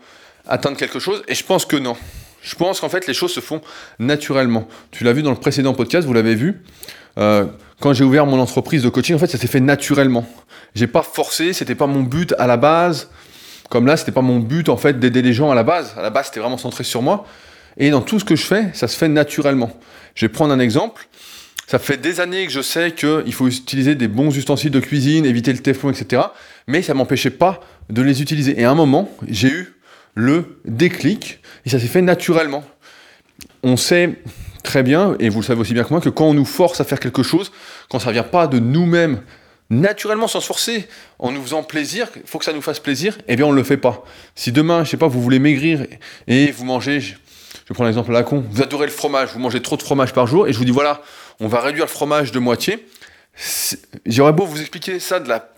atteindre 0.46 0.76
quelque 0.76 0.98
chose, 0.98 1.22
et 1.28 1.34
je 1.34 1.44
pense 1.44 1.64
que 1.64 1.76
non. 1.76 1.96
Je 2.42 2.54
pense 2.54 2.80
qu'en 2.80 2.88
fait 2.88 3.06
les 3.06 3.14
choses 3.14 3.32
se 3.32 3.40
font 3.40 3.60
naturellement. 3.98 4.68
Tu 4.90 5.04
l'as 5.04 5.12
vu 5.12 5.22
dans 5.22 5.30
le 5.30 5.36
précédent 5.36 5.74
podcast, 5.74 6.06
vous 6.06 6.14
l'avez 6.14 6.34
vu. 6.34 6.62
Euh, 7.18 7.46
quand 7.80 7.92
j'ai 7.92 8.04
ouvert 8.04 8.26
mon 8.26 8.40
entreprise 8.40 8.82
de 8.82 8.88
coaching, 8.88 9.16
en 9.16 9.18
fait, 9.18 9.26
ça 9.26 9.38
s'est 9.38 9.46
fait 9.46 9.60
naturellement. 9.60 10.26
J'ai 10.74 10.86
pas 10.86 11.02
forcé, 11.02 11.52
c'était 11.52 11.74
pas 11.74 11.86
mon 11.86 12.02
but 12.02 12.34
à 12.38 12.46
la 12.46 12.56
base. 12.56 13.10
Comme 13.70 13.86
là, 13.86 13.96
c'était 13.96 14.12
pas 14.12 14.22
mon 14.22 14.38
but 14.38 14.68
en 14.68 14.76
fait 14.76 14.98
d'aider 14.98 15.22
les 15.22 15.32
gens 15.32 15.50
à 15.50 15.54
la 15.54 15.62
base. 15.62 15.94
À 15.96 16.02
la 16.02 16.10
base, 16.10 16.26
c'était 16.26 16.40
vraiment 16.40 16.58
centré 16.58 16.84
sur 16.84 17.02
moi. 17.02 17.26
Et 17.76 17.90
dans 17.90 18.00
tout 18.00 18.18
ce 18.18 18.24
que 18.24 18.34
je 18.34 18.44
fais, 18.44 18.70
ça 18.72 18.88
se 18.88 18.96
fait 18.96 19.08
naturellement. 19.08 19.70
Je 20.14 20.26
vais 20.26 20.32
prendre 20.32 20.52
un 20.52 20.58
exemple. 20.58 21.06
Ça 21.66 21.78
fait 21.78 21.98
des 21.98 22.18
années 22.20 22.46
que 22.46 22.52
je 22.52 22.62
sais 22.62 22.92
qu'il 22.92 23.32
faut 23.32 23.46
utiliser 23.46 23.94
des 23.94 24.08
bons 24.08 24.34
ustensiles 24.34 24.70
de 24.70 24.80
cuisine, 24.80 25.26
éviter 25.26 25.52
le 25.52 25.58
téflon, 25.58 25.90
etc. 25.90 26.22
Mais 26.66 26.82
ça 26.82 26.94
m'empêchait 26.94 27.30
pas 27.30 27.60
de 27.90 28.00
les 28.00 28.22
utiliser. 28.22 28.58
Et 28.58 28.64
à 28.64 28.70
un 28.70 28.74
moment, 28.74 29.10
j'ai 29.28 29.48
eu 29.48 29.74
le 30.14 30.60
déclic 30.64 31.40
et 31.64 31.70
ça 31.70 31.78
s'est 31.78 31.86
fait 31.86 32.02
naturellement. 32.02 32.64
On 33.62 33.76
sait 33.76 34.14
très 34.62 34.82
bien, 34.82 35.16
et 35.18 35.28
vous 35.28 35.40
le 35.40 35.46
savez 35.46 35.60
aussi 35.60 35.72
bien 35.72 35.84
que 35.84 35.90
moi, 35.90 36.00
que 36.00 36.08
quand 36.08 36.26
on 36.26 36.34
nous 36.34 36.44
force 36.44 36.80
à 36.80 36.84
faire 36.84 37.00
quelque 37.00 37.22
chose, 37.22 37.52
quand 37.88 37.98
ça 37.98 38.08
ne 38.08 38.12
vient 38.12 38.22
pas 38.22 38.46
de 38.46 38.58
nous-mêmes, 38.58 39.22
naturellement 39.70 40.28
sans 40.28 40.40
forcer, 40.40 40.88
en 41.18 41.30
nous 41.30 41.42
faisant 41.42 41.62
plaisir, 41.62 42.08
il 42.16 42.22
faut 42.26 42.38
que 42.38 42.44
ça 42.44 42.52
nous 42.52 42.62
fasse 42.62 42.80
plaisir, 42.80 43.16
eh 43.28 43.36
bien 43.36 43.46
on 43.46 43.50
ne 43.50 43.56
le 43.56 43.64
fait 43.64 43.76
pas. 43.76 44.04
Si 44.34 44.52
demain, 44.52 44.84
je 44.84 44.90
sais 44.90 44.96
pas, 44.96 45.08
vous 45.08 45.22
voulez 45.22 45.38
maigrir 45.38 45.86
et 46.26 46.50
vous 46.50 46.64
mangez, 46.64 47.00
je 47.00 47.14
vais 47.14 47.74
prendre 47.74 47.88
l'exemple 47.88 48.10
à 48.10 48.14
la 48.14 48.22
con, 48.22 48.44
vous 48.50 48.62
adorez 48.62 48.86
le 48.86 48.92
fromage, 48.92 49.30
vous 49.32 49.40
mangez 49.40 49.62
trop 49.62 49.76
de 49.76 49.82
fromage 49.82 50.12
par 50.12 50.26
jour, 50.26 50.48
et 50.48 50.52
je 50.52 50.58
vous 50.58 50.64
dis 50.64 50.70
voilà, 50.70 51.02
on 51.40 51.48
va 51.48 51.60
réduire 51.60 51.84
le 51.84 51.90
fromage 51.90 52.32
de 52.32 52.38
moitié, 52.38 52.86
j'aurais 54.06 54.32
beau 54.32 54.44
vous 54.44 54.60
expliquer 54.60 54.98
ça 55.00 55.20
de 55.20 55.28
la 55.28 55.50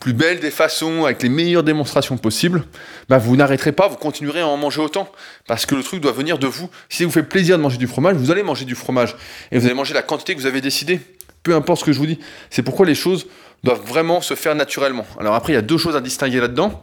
plus 0.00 0.12
belle 0.12 0.40
des 0.40 0.50
façons, 0.50 1.04
avec 1.04 1.22
les 1.22 1.28
meilleures 1.28 1.62
démonstrations 1.62 2.16
possibles, 2.18 2.64
bah 3.08 3.18
vous 3.18 3.36
n'arrêterez 3.36 3.72
pas, 3.72 3.88
vous 3.88 3.96
continuerez 3.96 4.40
à 4.40 4.46
en 4.46 4.56
manger 4.56 4.80
autant. 4.80 5.10
Parce 5.46 5.66
que 5.66 5.74
le 5.74 5.82
truc 5.82 6.00
doit 6.00 6.12
venir 6.12 6.38
de 6.38 6.46
vous. 6.46 6.68
Si 6.88 6.98
ça 6.98 7.04
vous 7.04 7.10
fait 7.10 7.22
plaisir 7.22 7.56
de 7.56 7.62
manger 7.62 7.78
du 7.78 7.86
fromage, 7.86 8.16
vous 8.16 8.30
allez 8.30 8.42
manger 8.42 8.64
du 8.64 8.74
fromage. 8.74 9.16
Et 9.50 9.58
vous 9.58 9.64
allez 9.64 9.74
manger 9.74 9.94
la 9.94 10.02
quantité 10.02 10.34
que 10.34 10.40
vous 10.40 10.46
avez 10.46 10.60
décidé. 10.60 11.00
Peu 11.42 11.54
importe 11.54 11.80
ce 11.80 11.84
que 11.86 11.92
je 11.92 11.98
vous 11.98 12.06
dis. 12.06 12.18
C'est 12.50 12.62
pourquoi 12.62 12.86
les 12.86 12.94
choses 12.94 13.26
doivent 13.62 13.84
vraiment 13.84 14.20
se 14.20 14.34
faire 14.34 14.54
naturellement. 14.54 15.06
Alors 15.18 15.34
après, 15.34 15.52
il 15.52 15.56
y 15.56 15.58
a 15.58 15.62
deux 15.62 15.78
choses 15.78 15.96
à 15.96 16.00
distinguer 16.00 16.40
là-dedans. 16.40 16.82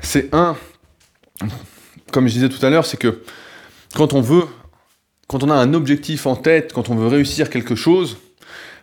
C'est 0.00 0.34
un, 0.34 0.56
comme 2.10 2.26
je 2.26 2.32
disais 2.32 2.48
tout 2.48 2.64
à 2.64 2.70
l'heure, 2.70 2.86
c'est 2.86 2.96
que 2.96 3.22
quand 3.94 4.12
on 4.12 4.20
veut, 4.20 4.46
quand 5.28 5.42
on 5.42 5.50
a 5.50 5.54
un 5.54 5.74
objectif 5.74 6.26
en 6.26 6.36
tête, 6.36 6.72
quand 6.72 6.88
on 6.88 6.96
veut 6.96 7.06
réussir 7.08 7.48
quelque 7.50 7.74
chose, 7.74 8.18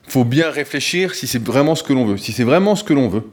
faut 0.08 0.26
bien 0.26 0.50
réfléchir 0.50 1.16
si 1.16 1.28
c'est 1.28 1.44
vraiment 1.44 1.76
ce 1.76 1.84
que 1.84 1.94
l'on 1.94 2.06
veut. 2.06 2.18
Si 2.18 2.32
c'est 2.32 2.44
vraiment 2.44 2.76
ce 2.76 2.84
que 2.84 2.94
l'on 2.94 3.08
veut, 3.08 3.24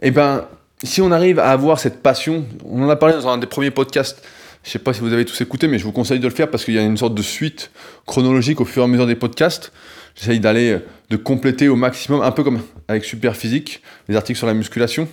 eh 0.00 0.10
ben, 0.10 0.46
si 0.82 1.00
on 1.00 1.10
arrive 1.10 1.38
à 1.38 1.50
avoir 1.50 1.80
cette 1.80 2.02
passion, 2.02 2.44
on 2.64 2.82
en 2.82 2.88
a 2.88 2.96
parlé 2.96 3.14
dans 3.14 3.28
un 3.28 3.38
des 3.38 3.46
premiers 3.46 3.70
podcasts, 3.70 4.22
je 4.64 4.70
sais 4.70 4.78
pas 4.78 4.92
si 4.92 5.00
vous 5.00 5.12
avez 5.12 5.24
tous 5.24 5.40
écouté, 5.40 5.68
mais 5.68 5.78
je 5.78 5.84
vous 5.84 5.92
conseille 5.92 6.20
de 6.20 6.28
le 6.28 6.34
faire 6.34 6.50
parce 6.50 6.64
qu'il 6.64 6.74
y 6.74 6.78
a 6.78 6.82
une 6.82 6.96
sorte 6.96 7.14
de 7.14 7.22
suite 7.22 7.70
chronologique 8.06 8.60
au 8.60 8.64
fur 8.64 8.82
et 8.82 8.84
à 8.84 8.88
mesure 8.88 9.06
des 9.06 9.14
podcasts. 9.14 9.72
J'essaye 10.14 10.40
d'aller, 10.40 10.78
de 11.10 11.16
compléter 11.16 11.68
au 11.68 11.76
maximum, 11.76 12.22
un 12.22 12.32
peu 12.32 12.42
comme 12.42 12.60
avec 12.88 13.04
Super 13.04 13.36
Physique, 13.36 13.82
les 14.08 14.16
articles 14.16 14.36
sur 14.36 14.46
la 14.46 14.54
musculation. 14.54 15.08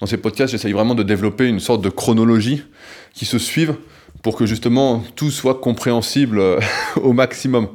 Dans 0.00 0.06
ces 0.06 0.18
podcasts, 0.18 0.52
j'essaye 0.52 0.72
vraiment 0.72 0.94
de 0.94 1.02
développer 1.02 1.46
une 1.46 1.60
sorte 1.60 1.80
de 1.80 1.88
chronologie 1.88 2.62
qui 3.14 3.24
se 3.24 3.38
suive 3.38 3.74
pour 4.22 4.36
que 4.36 4.44
justement 4.46 5.02
tout 5.16 5.30
soit 5.30 5.60
compréhensible 5.60 6.38
euh, 6.38 6.60
au 6.96 7.12
maximum. 7.12 7.68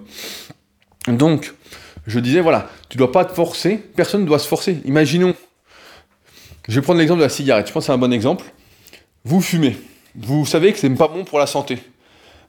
Donc, 1.08 1.54
je 2.08 2.20
disais, 2.20 2.40
voilà, 2.40 2.70
tu 2.90 2.98
dois 2.98 3.12
pas 3.12 3.26
te 3.26 3.34
forcer, 3.34 3.78
personne 3.96 4.22
ne 4.22 4.28
doit 4.28 4.40
se 4.40 4.48
forcer. 4.48 4.78
Imaginons, 4.86 5.34
je 6.68 6.76
vais 6.76 6.82
prendre 6.82 7.00
l'exemple 7.00 7.20
de 7.20 7.26
la 7.26 7.30
cigarette, 7.30 7.68
je 7.68 7.74
pense 7.74 7.84
que 7.84 7.88
c'est 7.88 7.94
un 7.94 7.98
bon 7.98 8.14
exemple. 8.14 8.46
Vous 9.24 9.42
fumez, 9.42 9.78
vous 10.16 10.46
savez 10.46 10.72
que 10.72 10.80
c'est 10.80 10.90
pas 10.90 11.08
bon 11.08 11.24
pour 11.24 11.40
la 11.40 11.48
santé. 11.48 11.80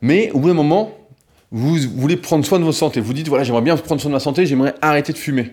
Mais 0.01 0.31
au 0.33 0.41
bout 0.41 0.49
d'un 0.49 0.55
moment, 0.55 0.93
vous 1.51 1.77
voulez 1.97 2.17
prendre 2.17 2.45
soin 2.45 2.59
de 2.59 2.65
votre 2.65 2.77
santé. 2.77 3.01
Vous 3.01 3.13
dites, 3.13 3.29
voilà, 3.29 3.45
j'aimerais 3.45 3.63
bien 3.63 3.77
prendre 3.77 4.01
soin 4.01 4.11
de 4.11 4.15
ma 4.15 4.21
santé, 4.21 4.47
j'aimerais 4.47 4.75
arrêter 4.83 5.13
de 5.13 5.19
fumer. 5.19 5.53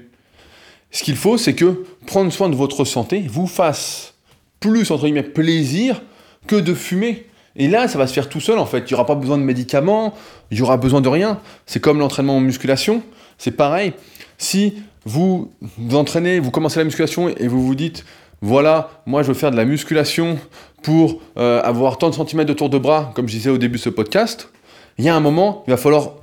Ce 0.92 1.04
qu'il 1.04 1.16
faut, 1.16 1.38
c'est 1.38 1.56
que 1.56 1.86
prendre 2.06 2.32
soin 2.32 2.50
de 2.50 2.56
votre 2.56 2.86
santé 2.86 3.26
vous 3.28 3.48
fasse 3.48 4.14
plus, 4.60 4.92
entre 4.92 5.06
guillemets, 5.06 5.24
plaisir 5.24 6.02
que 6.48 6.56
de 6.56 6.74
fumer. 6.74 7.28
Et 7.56 7.68
là, 7.68 7.88
ça 7.88 7.98
va 7.98 8.08
se 8.08 8.14
faire 8.14 8.30
tout 8.30 8.40
seul, 8.40 8.60
en 8.60 8.66
fait. 8.66 8.80
Il 8.80 8.88
n'y 8.88 8.94
aura 8.94 9.06
pas 9.06 9.16
besoin 9.16 9.38
de 9.38 9.44
médicaments, 9.44 10.14
il 10.52 10.58
n'y 10.58 10.64
aura 10.64 10.78
besoin 10.78 11.02
de 11.02 11.10
rien. 11.10 11.40
C'est 11.66 11.80
comme 11.80 12.00
l'entraînement 12.00 12.38
en 12.38 12.40
musculation, 12.40 13.04
c'est 13.38 13.52
pareil. 13.52 13.94
Si 14.38 14.76
vous 15.06 15.52
vous 15.78 15.96
entraînez, 15.96 16.40
vous 16.40 16.52
commencez 16.52 16.80
la 16.80 16.86
musculation 16.86 17.30
et 17.30 17.48
vous 17.48 17.66
vous 17.66 17.76
dites, 17.76 18.06
voilà, 18.44 18.90
moi 19.06 19.24
je 19.24 19.30
veux 19.30 19.34
faire 19.34 19.52
de 19.52 19.56
la 19.56 19.64
musculation 19.64 20.38
pour 20.82 21.22
euh, 21.38 21.62
avoir 21.64 21.98
tant 21.98 22.10
de 22.10 22.14
centimètres 22.14 22.50
de 22.50 22.54
tour 22.54 22.70
de 22.70 22.78
bras, 22.78 23.14
comme 23.16 23.30
je 23.30 23.38
disais 23.38 23.50
au 23.50 23.58
début 23.58 23.78
de 23.78 23.82
ce 23.82 23.90
podcast, 23.90 24.50
il 24.98 25.06
y 25.06 25.10
a 25.10 25.16
un 25.16 25.22
moment, 25.22 25.64
il 25.66 25.72
va 25.72 25.78
falloir 25.78 26.16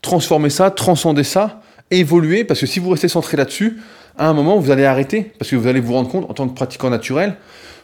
transformer 0.00 0.48
ça, 0.48 0.70
transcender 0.70 1.24
ça, 1.24 1.60
évoluer, 1.90 2.44
parce 2.44 2.60
que 2.60 2.64
si 2.64 2.78
vous 2.78 2.88
restez 2.88 3.08
centré 3.08 3.36
là-dessus, 3.36 3.76
à 4.16 4.28
un 4.28 4.32
moment, 4.32 4.58
vous 4.58 4.70
allez 4.70 4.86
arrêter, 4.86 5.30
parce 5.38 5.50
que 5.50 5.56
vous 5.56 5.66
allez 5.66 5.80
vous 5.80 5.92
rendre 5.92 6.08
compte, 6.08 6.30
en 6.30 6.32
tant 6.32 6.48
que 6.48 6.54
pratiquant 6.54 6.88
naturel, 6.88 7.36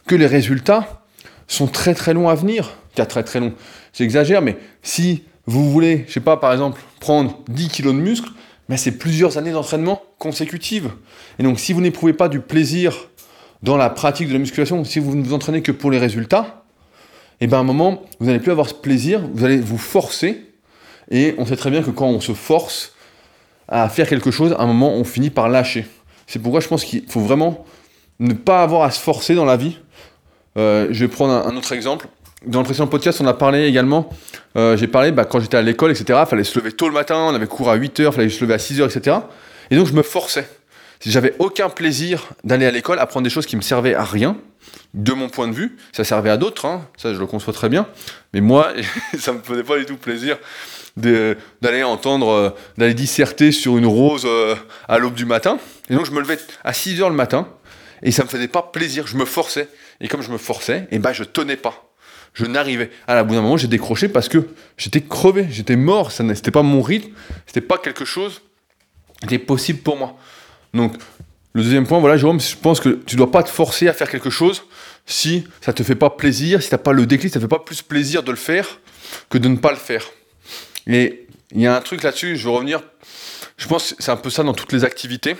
que 0.07 0.15
les 0.15 0.27
résultats 0.27 1.03
sont 1.47 1.67
très 1.67 1.93
très 1.93 2.15
longs 2.15 2.31
à 2.31 2.35
venir. 2.35 2.79
Car 2.95 3.07
très 3.07 3.23
très 3.23 3.39
longs, 3.39 3.53
j'exagère, 3.93 4.41
mais 4.41 4.57
si 4.83 5.25
vous 5.45 5.71
voulez, 5.71 6.07
je 6.09 6.13
sais 6.15 6.21
pas, 6.21 6.39
par 6.39 6.55
exemple, 6.55 6.81
prendre 7.01 7.39
10 7.49 7.69
kilos 7.69 7.93
de 7.93 8.01
muscle, 8.01 8.31
mais 8.71 8.79
c'est 8.79 8.93
plusieurs 8.93 9.37
années 9.37 9.53
d'entraînement 9.53 10.01
consécutives. 10.19 10.91
Et 11.39 11.43
donc, 11.43 11.61
si 11.61 11.75
vous 11.75 11.83
n'éprouvez 11.83 12.15
pas 12.15 12.31
du 12.31 12.41
plaisir 12.41 13.11
dans 13.65 13.79
la 13.79 13.89
pratique 13.89 14.29
de 14.29 14.35
la 14.35 14.39
musculation, 14.39 14.85
si 14.85 14.99
vous 14.99 15.17
ne 15.17 15.25
vous 15.25 15.33
entraînez 15.33 15.63
que 15.63 15.73
pour 15.73 15.91
les 15.91 15.99
résultats, 15.99 16.65
et 17.41 17.47
bien 17.47 17.57
à 17.57 17.61
un 17.63 17.65
moment, 17.65 18.03
vous 18.21 18.27
n'allez 18.27 18.39
plus 18.39 18.53
avoir 18.53 18.69
ce 18.69 18.75
plaisir, 18.75 19.23
vous 19.33 19.43
allez 19.43 19.57
vous 19.57 19.79
forcer, 19.79 20.47
et 21.11 21.35
on 21.39 21.47
sait 21.47 21.57
très 21.57 21.71
bien 21.71 21.83
que 21.83 21.91
quand 21.91 22.07
on 22.07 22.21
se 22.21 22.33
force 22.33 22.93
à 23.67 23.89
faire 23.89 24.07
quelque 24.07 24.31
chose, 24.31 24.55
à 24.59 24.63
un 24.63 24.67
moment, 24.67 24.93
on 24.93 25.03
finit 25.03 25.31
par 25.31 25.49
lâcher. 25.49 25.87
C'est 26.27 26.39
pourquoi 26.41 26.61
je 26.61 26.69
pense 26.69 26.85
qu'il 26.85 27.05
faut 27.09 27.21
vraiment 27.21 27.65
ne 28.19 28.35
pas 28.35 28.63
avoir 28.63 28.83
à 28.83 28.91
se 28.91 29.01
forcer 29.01 29.35
dans 29.35 29.47
la 29.47 29.57
vie. 29.57 29.79
Euh, 30.59 30.89
je 30.91 31.01
vais 31.01 31.09
prendre 31.09 31.33
un, 31.33 31.57
autre 31.57 31.73
exemple. 31.73 32.09
Dans 32.47 32.59
le 32.59 32.67
précédent 32.67 32.87
podcast, 32.87 33.23
on 33.23 33.27
a 33.27 33.33
parlé 33.33 33.65
également, 33.65 34.11
euh, 34.59 34.77
j'ai 34.77 34.89
parlé 34.89 35.11
bah, 35.11 35.25
quand 35.25 35.41
j'étais 35.41 35.57
à 35.57 35.63
l'école, 35.63 35.91
etc. 35.91 36.21
Il 36.23 36.29
fallait 36.29 36.45
se 36.45 36.59
lever 36.59 36.73
tôt 36.73 36.89
le 36.89 36.93
matin, 36.93 37.17
on 37.17 37.35
avait 37.35 37.47
cours 37.47 37.71
à 37.71 37.79
8h, 37.79 38.09
il 38.09 38.13
fallait 38.13 38.29
se 38.29 38.43
lever 38.45 38.53
à 38.53 38.59
6h, 38.59 38.95
etc. 38.95 39.17
Et 39.71 39.77
donc 39.77 39.87
je 39.87 39.95
me 39.95 40.03
forçais. 40.03 40.47
J'avais 41.07 41.35
aucun 41.39 41.69
plaisir 41.69 42.29
d'aller 42.45 42.67
à 42.67 42.71
l'école, 42.71 42.99
apprendre 42.99 43.25
des 43.25 43.31
choses 43.31 43.47
qui 43.47 43.57
me 43.57 43.61
servaient 43.61 43.95
à 43.95 44.05
rien, 44.05 44.37
de 44.95 45.13
mon 45.13 45.29
point 45.29 45.49
de 45.49 45.53
vue, 45.53 45.77
ça 45.93 46.05
servait 46.05 46.31
à 46.31 46.37
d'autres, 46.37 46.65
hein, 46.67 46.89
ça 46.97 47.13
je 47.13 47.19
le 47.19 47.27
conçois 47.27 47.53
très 47.53 47.69
bien, 47.69 47.87
mais 48.33 48.41
moi, 48.41 48.73
ça 49.19 49.33
me 49.33 49.41
faisait 49.43 49.65
pas 49.65 49.77
du 49.79 49.85
tout 49.85 49.97
plaisir 49.97 50.39
d'aller 50.97 51.83
entendre, 51.83 52.29
euh, 52.29 52.51
d'aller 52.79 52.95
disserter 52.95 53.51
sur 53.51 53.77
une 53.77 53.87
rose 53.87 54.23
euh, 54.25 54.55
à 54.89 54.99
l'aube 54.99 55.15
du 55.15 55.25
matin. 55.25 55.59
Et 55.91 55.95
donc 55.95 56.07
je 56.07 56.13
me 56.13 56.21
levais 56.21 56.39
à 56.63 56.73
6 56.73 57.03
heures 57.03 57.11
le 57.11 57.17
matin, 57.17 57.49
et 58.03 58.13
ça 58.13 58.23
me 58.23 58.29
faisait 58.29 58.49
pas 58.49 58.63
plaisir, 58.63 59.07
je 59.07 59.17
me 59.17 59.25
forçais. 59.25 59.69
Et 60.01 60.09
comme 60.09 60.23
je 60.23 60.31
me 60.31 60.39
forçais, 60.39 60.79
et 60.91 60.97
eh 60.97 60.99
ben 60.99 61.13
je 61.13 61.25
tenais 61.25 61.57
pas. 61.57 61.91
Je 62.33 62.47
n'arrivais. 62.47 62.91
À 63.07 63.15
la 63.15 63.25
bout 63.25 63.35
d'un 63.35 63.43
moment, 63.43 63.57
j'ai 63.57 63.69
décroché 63.69 64.09
parce 64.09 64.29
que 64.29 64.49
j'étais 64.77 65.01
crevé, 65.01 65.47
j'étais 65.51 65.77
mort, 65.77 66.13
ça 66.13 66.25
n'était 66.25 66.51
pas 66.51 66.63
mon 66.63 66.83
rythme, 66.83 67.13
c'était 67.47 67.61
pas 67.61 67.79
quelque 67.79 68.05
chose 68.05 68.43
qui 69.21 69.27
était 69.27 69.39
possible 69.39 69.81
pour 69.81 69.97
moi. 69.97 70.17
Donc 70.75 70.95
le 71.55 71.63
deuxième 71.63 71.87
point, 71.87 72.01
voilà, 72.01 72.17
Jérôme, 72.17 72.41
je 72.41 72.57
pense 72.57 72.81
que 72.81 72.89
tu 73.07 73.17
dois 73.17 73.31
pas 73.31 73.43
te 73.43 73.49
forcer 73.49 73.89
à 73.89 73.93
faire 73.93 74.11
quelque 74.11 74.31
chose 74.31 74.65
si 75.07 75.47
ça 75.61 75.73
te 75.73 75.83
fait 75.83 75.95
pas 75.95 76.11
plaisir, 76.11 76.63
si 76.63 76.69
t'as 76.69 76.79
pas 76.79 76.93
le 76.93 77.07
déclic, 77.07 77.33
ça 77.33 77.39
te 77.39 77.45
fait 77.45 77.49
pas 77.49 77.61
plus 77.61 77.83
plaisir 77.83 78.23
de 78.23 78.31
le 78.31 78.37
faire 78.37 78.81
que 79.31 79.39
de 79.39 79.49
ne 79.49 79.57
pas 79.57 79.71
le 79.71 79.79
faire. 79.79 80.05
Et 80.87 81.27
il 81.53 81.61
y 81.61 81.67
a 81.67 81.77
un 81.77 81.81
truc 81.81 82.03
là-dessus, 82.03 82.37
je 82.37 82.45
veux 82.45 82.55
revenir. 82.55 82.83
Je 83.57 83.69
pense 83.69 83.93
que 83.93 84.03
c'est 84.03 84.11
un 84.11 84.17
peu 84.17 84.31
ça 84.31 84.43
dans 84.43 84.53
toutes 84.53 84.73
les 84.73 84.85
activités 84.85 85.37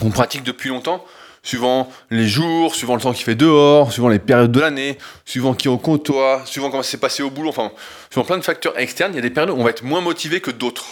qu'on 0.00 0.10
pratique 0.10 0.42
depuis 0.42 0.68
longtemps, 0.68 1.04
suivant 1.42 1.90
les 2.10 2.26
jours, 2.26 2.74
suivant 2.74 2.96
le 2.96 3.00
temps 3.00 3.12
qu'il 3.12 3.24
fait 3.24 3.34
dehors, 3.36 3.92
suivant 3.92 4.08
les 4.08 4.18
périodes 4.18 4.52
de 4.52 4.60
l'année, 4.60 4.98
suivant 5.24 5.54
qui 5.54 5.68
on 5.68 5.78
côtoie, 5.78 6.42
suivant 6.44 6.70
comment 6.70 6.82
c'est 6.82 6.98
passé 6.98 7.22
au 7.22 7.30
boulot, 7.30 7.50
enfin, 7.50 7.70
suivant 8.10 8.24
plein 8.24 8.38
de 8.38 8.44
facteurs 8.44 8.78
externes, 8.78 9.12
il 9.12 9.16
y 9.16 9.20
a 9.20 9.22
des 9.22 9.30
périodes 9.30 9.50
où 9.50 9.60
on 9.60 9.64
va 9.64 9.70
être 9.70 9.84
moins 9.84 10.00
motivé 10.00 10.40
que 10.40 10.50
d'autres. 10.50 10.86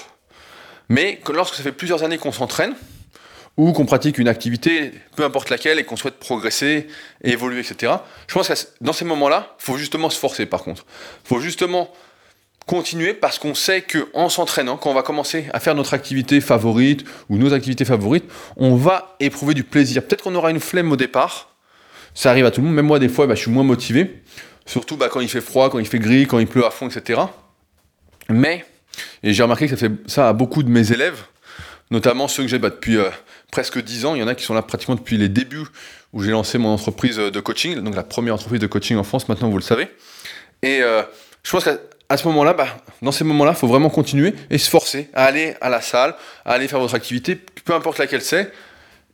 Mais 0.88 1.20
lorsque 1.32 1.54
ça 1.54 1.62
fait 1.62 1.72
plusieurs 1.72 2.02
années 2.04 2.18
qu'on 2.18 2.32
s'entraîne, 2.32 2.74
ou 3.58 3.72
qu'on 3.72 3.84
pratique 3.84 4.18
une 4.18 4.28
activité, 4.28 4.92
peu 5.16 5.24
importe 5.24 5.50
laquelle, 5.50 5.78
et 5.78 5.84
qu'on 5.84 5.96
souhaite 5.96 6.18
progresser, 6.18 6.86
évoluer, 7.22 7.60
etc. 7.60 7.92
Je 8.28 8.34
pense 8.34 8.48
que 8.48 8.54
dans 8.80 8.92
ces 8.92 9.04
moments-là, 9.04 9.56
il 9.60 9.64
faut 9.64 9.76
justement 9.76 10.08
se 10.08 10.18
forcer 10.18 10.46
par 10.46 10.62
contre. 10.62 10.86
Il 11.24 11.28
faut 11.28 11.40
justement 11.40 11.90
continuer 12.66 13.14
parce 13.14 13.38
qu'on 13.38 13.54
sait 13.54 13.82
qu'en 13.82 14.28
s'entraînant, 14.28 14.76
quand 14.76 14.90
on 14.90 14.94
va 14.94 15.02
commencer 15.02 15.46
à 15.52 15.58
faire 15.58 15.74
notre 15.74 15.92
activité 15.92 16.40
favorite 16.40 17.04
ou 17.28 17.36
nos 17.36 17.52
activités 17.52 17.84
favorites, 17.84 18.30
on 18.56 18.76
va 18.76 19.16
éprouver 19.18 19.54
du 19.54 19.64
plaisir. 19.64 20.04
Peut-être 20.04 20.22
qu'on 20.22 20.34
aura 20.36 20.50
une 20.50 20.60
flemme 20.60 20.92
au 20.92 20.96
départ, 20.96 21.56
ça 22.14 22.30
arrive 22.30 22.46
à 22.46 22.52
tout 22.52 22.60
le 22.60 22.68
monde, 22.68 22.76
même 22.76 22.86
moi 22.86 23.00
des 23.00 23.08
fois 23.08 23.26
bah, 23.26 23.34
je 23.34 23.40
suis 23.40 23.50
moins 23.50 23.64
motivé, 23.64 24.22
surtout 24.66 24.96
bah, 24.96 25.08
quand 25.10 25.20
il 25.20 25.28
fait 25.28 25.40
froid, 25.40 25.68
quand 25.68 25.80
il 25.80 25.86
fait 25.86 25.98
gris, 25.98 26.26
quand 26.26 26.38
il 26.38 26.46
pleut 26.46 26.64
à 26.64 26.70
fond, 26.70 26.88
etc. 26.88 27.22
Mais, 28.28 28.64
et 29.24 29.32
j'ai 29.32 29.42
remarqué 29.42 29.64
que 29.64 29.70
ça 29.70 29.76
fait 29.76 29.92
ça 30.06 30.28
à 30.28 30.32
beaucoup 30.32 30.62
de 30.62 30.68
mes 30.68 30.92
élèves, 30.92 31.24
notamment 31.90 32.28
ceux 32.28 32.44
que 32.44 32.48
j'ai 32.48 32.58
bah, 32.58 32.70
depuis 32.70 32.98
euh, 32.98 33.08
presque 33.50 33.82
10 33.82 34.06
ans. 34.06 34.14
Il 34.14 34.20
y 34.20 34.22
en 34.22 34.28
a 34.28 34.34
qui 34.34 34.44
sont 34.44 34.54
là 34.54 34.62
pratiquement 34.62 34.94
depuis 34.94 35.16
les 35.16 35.28
débuts 35.28 35.66
où 36.12 36.22
j'ai 36.22 36.30
lancé 36.30 36.58
mon 36.58 36.70
entreprise 36.70 37.16
de 37.16 37.40
coaching, 37.40 37.80
donc 37.80 37.94
la 37.94 38.02
première 38.02 38.34
entreprise 38.34 38.60
de 38.60 38.66
coaching 38.66 38.96
en 38.96 39.04
France, 39.04 39.28
maintenant 39.28 39.48
vous 39.48 39.58
le 39.58 39.62
savez. 39.62 39.88
Et 40.62 40.80
euh, 40.82 41.02
je 41.42 41.50
pense 41.50 41.64
qu'à 41.64 42.16
ce 42.16 42.26
moment-là, 42.28 42.54
bah, 42.54 42.78
dans 43.02 43.12
ces 43.12 43.24
moments-là, 43.24 43.52
il 43.54 43.58
faut 43.58 43.66
vraiment 43.66 43.90
continuer 43.90 44.34
et 44.50 44.58
se 44.58 44.70
forcer 44.70 45.10
à 45.12 45.24
aller 45.24 45.54
à 45.60 45.68
la 45.68 45.80
salle, 45.80 46.14
à 46.44 46.52
aller 46.52 46.68
faire 46.68 46.80
votre 46.80 46.94
activité, 46.94 47.36
peu 47.36 47.74
importe 47.74 47.98
laquelle 47.98 48.22
c'est. 48.22 48.52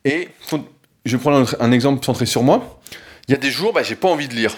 Et 0.05 0.29
je 1.05 1.17
vais 1.17 1.21
prendre 1.21 1.47
un, 1.59 1.71
exemple 1.71 2.03
centré 2.05 2.25
sur 2.25 2.43
moi. 2.43 2.79
Il 3.27 3.31
y 3.31 3.35
a 3.35 3.37
des 3.37 3.51
jours, 3.51 3.73
bah, 3.73 3.83
j'ai 3.83 3.95
pas 3.95 4.07
envie 4.07 4.27
de 4.27 4.33
lire. 4.33 4.55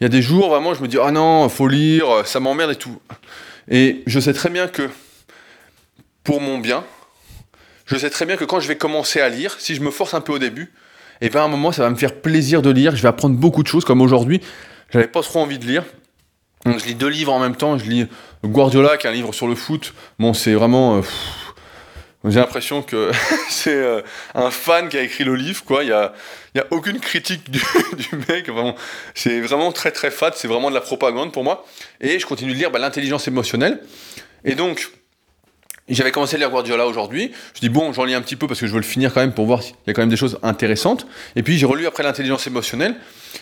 Il 0.00 0.04
y 0.04 0.06
a 0.06 0.08
des 0.08 0.22
jours, 0.22 0.50
vraiment, 0.50 0.74
je 0.74 0.82
me 0.82 0.88
dis, 0.88 0.98
ah 1.02 1.10
non, 1.10 1.48
faut 1.48 1.66
lire, 1.66 2.26
ça 2.26 2.40
m'emmerde 2.40 2.72
et 2.72 2.76
tout. 2.76 3.00
Et 3.70 4.02
je 4.06 4.20
sais 4.20 4.32
très 4.32 4.50
bien 4.50 4.68
que 4.68 4.88
pour 6.22 6.40
mon 6.40 6.58
bien, 6.58 6.84
je 7.88 7.96
sais 7.96 8.10
très 8.10 8.26
bien 8.26 8.36
que 8.36 8.44
quand 8.44 8.60
je 8.60 8.68
vais 8.68 8.76
commencer 8.76 9.20
à 9.20 9.28
lire, 9.28 9.56
si 9.58 9.74
je 9.74 9.80
me 9.80 9.90
force 9.90 10.14
un 10.14 10.20
peu 10.20 10.32
au 10.32 10.38
début, 10.38 10.72
et 11.20 11.26
eh 11.26 11.28
bien 11.30 11.40
à 11.40 11.44
un 11.44 11.48
moment, 11.48 11.72
ça 11.72 11.82
va 11.82 11.90
me 11.90 11.96
faire 11.96 12.14
plaisir 12.14 12.62
de 12.62 12.70
lire. 12.70 12.94
Je 12.94 13.02
vais 13.02 13.08
apprendre 13.08 13.34
beaucoup 13.34 13.64
de 13.64 13.68
choses, 13.68 13.84
comme 13.84 14.00
aujourd'hui. 14.00 14.40
J'avais 14.90 15.08
pas 15.08 15.20
trop 15.22 15.40
envie 15.40 15.58
de 15.58 15.64
lire. 15.64 15.82
Donc 16.64 16.78
je 16.78 16.84
lis 16.84 16.94
deux 16.94 17.08
livres 17.08 17.32
en 17.32 17.40
même 17.40 17.56
temps. 17.56 17.76
Je 17.76 17.84
lis 17.86 18.06
Guardiola, 18.44 18.96
qui 18.96 19.08
est 19.08 19.10
un 19.10 19.12
livre 19.12 19.34
sur 19.34 19.48
le 19.48 19.56
foot. 19.56 19.94
Bon, 20.20 20.32
c'est 20.32 20.54
vraiment. 20.54 20.98
Euh, 20.98 21.02
j'ai 22.24 22.38
l'impression 22.38 22.82
que 22.82 23.10
c'est 23.50 23.74
euh, 23.74 24.02
un 24.36 24.52
fan 24.52 24.88
qui 24.88 24.96
a 24.96 25.02
écrit 25.02 25.24
le 25.24 25.34
livre, 25.34 25.64
quoi. 25.64 25.82
Il 25.82 25.86
n'y 25.86 25.92
a, 25.92 26.12
y 26.54 26.60
a 26.60 26.66
aucune 26.70 27.00
critique 27.00 27.50
du, 27.50 27.60
mec. 28.28 28.48
C'est 29.14 29.40
vraiment 29.40 29.72
très 29.72 29.90
très 29.90 30.12
fat. 30.12 30.30
C'est 30.36 30.46
vraiment 30.46 30.70
de 30.70 30.74
la 30.74 30.80
propagande 30.80 31.32
pour 31.32 31.42
moi. 31.42 31.66
Et 32.00 32.20
je 32.20 32.26
continue 32.26 32.52
de 32.52 32.58
lire 32.58 32.70
bah, 32.70 32.78
l'intelligence 32.78 33.26
émotionnelle. 33.26 33.80
Et 34.44 34.54
donc, 34.54 34.88
j'avais 35.94 36.10
commencé 36.10 36.36
à 36.36 36.38
lire 36.38 36.50
Guardiola 36.50 36.86
aujourd'hui. 36.86 37.32
Je 37.54 37.60
dis 37.60 37.68
bon, 37.68 37.92
j'en 37.92 38.04
lis 38.04 38.14
un 38.14 38.20
petit 38.20 38.36
peu 38.36 38.46
parce 38.46 38.60
que 38.60 38.66
je 38.66 38.72
veux 38.72 38.78
le 38.78 38.84
finir 38.84 39.12
quand 39.12 39.20
même 39.20 39.32
pour 39.32 39.46
voir 39.46 39.62
s'il 39.62 39.74
y 39.86 39.90
a 39.90 39.94
quand 39.94 40.02
même 40.02 40.10
des 40.10 40.16
choses 40.16 40.38
intéressantes. 40.42 41.06
Et 41.34 41.42
puis 41.42 41.58
j'ai 41.58 41.66
relu 41.66 41.86
après 41.86 42.02
l'intelligence 42.02 42.46
émotionnelle. 42.46 42.96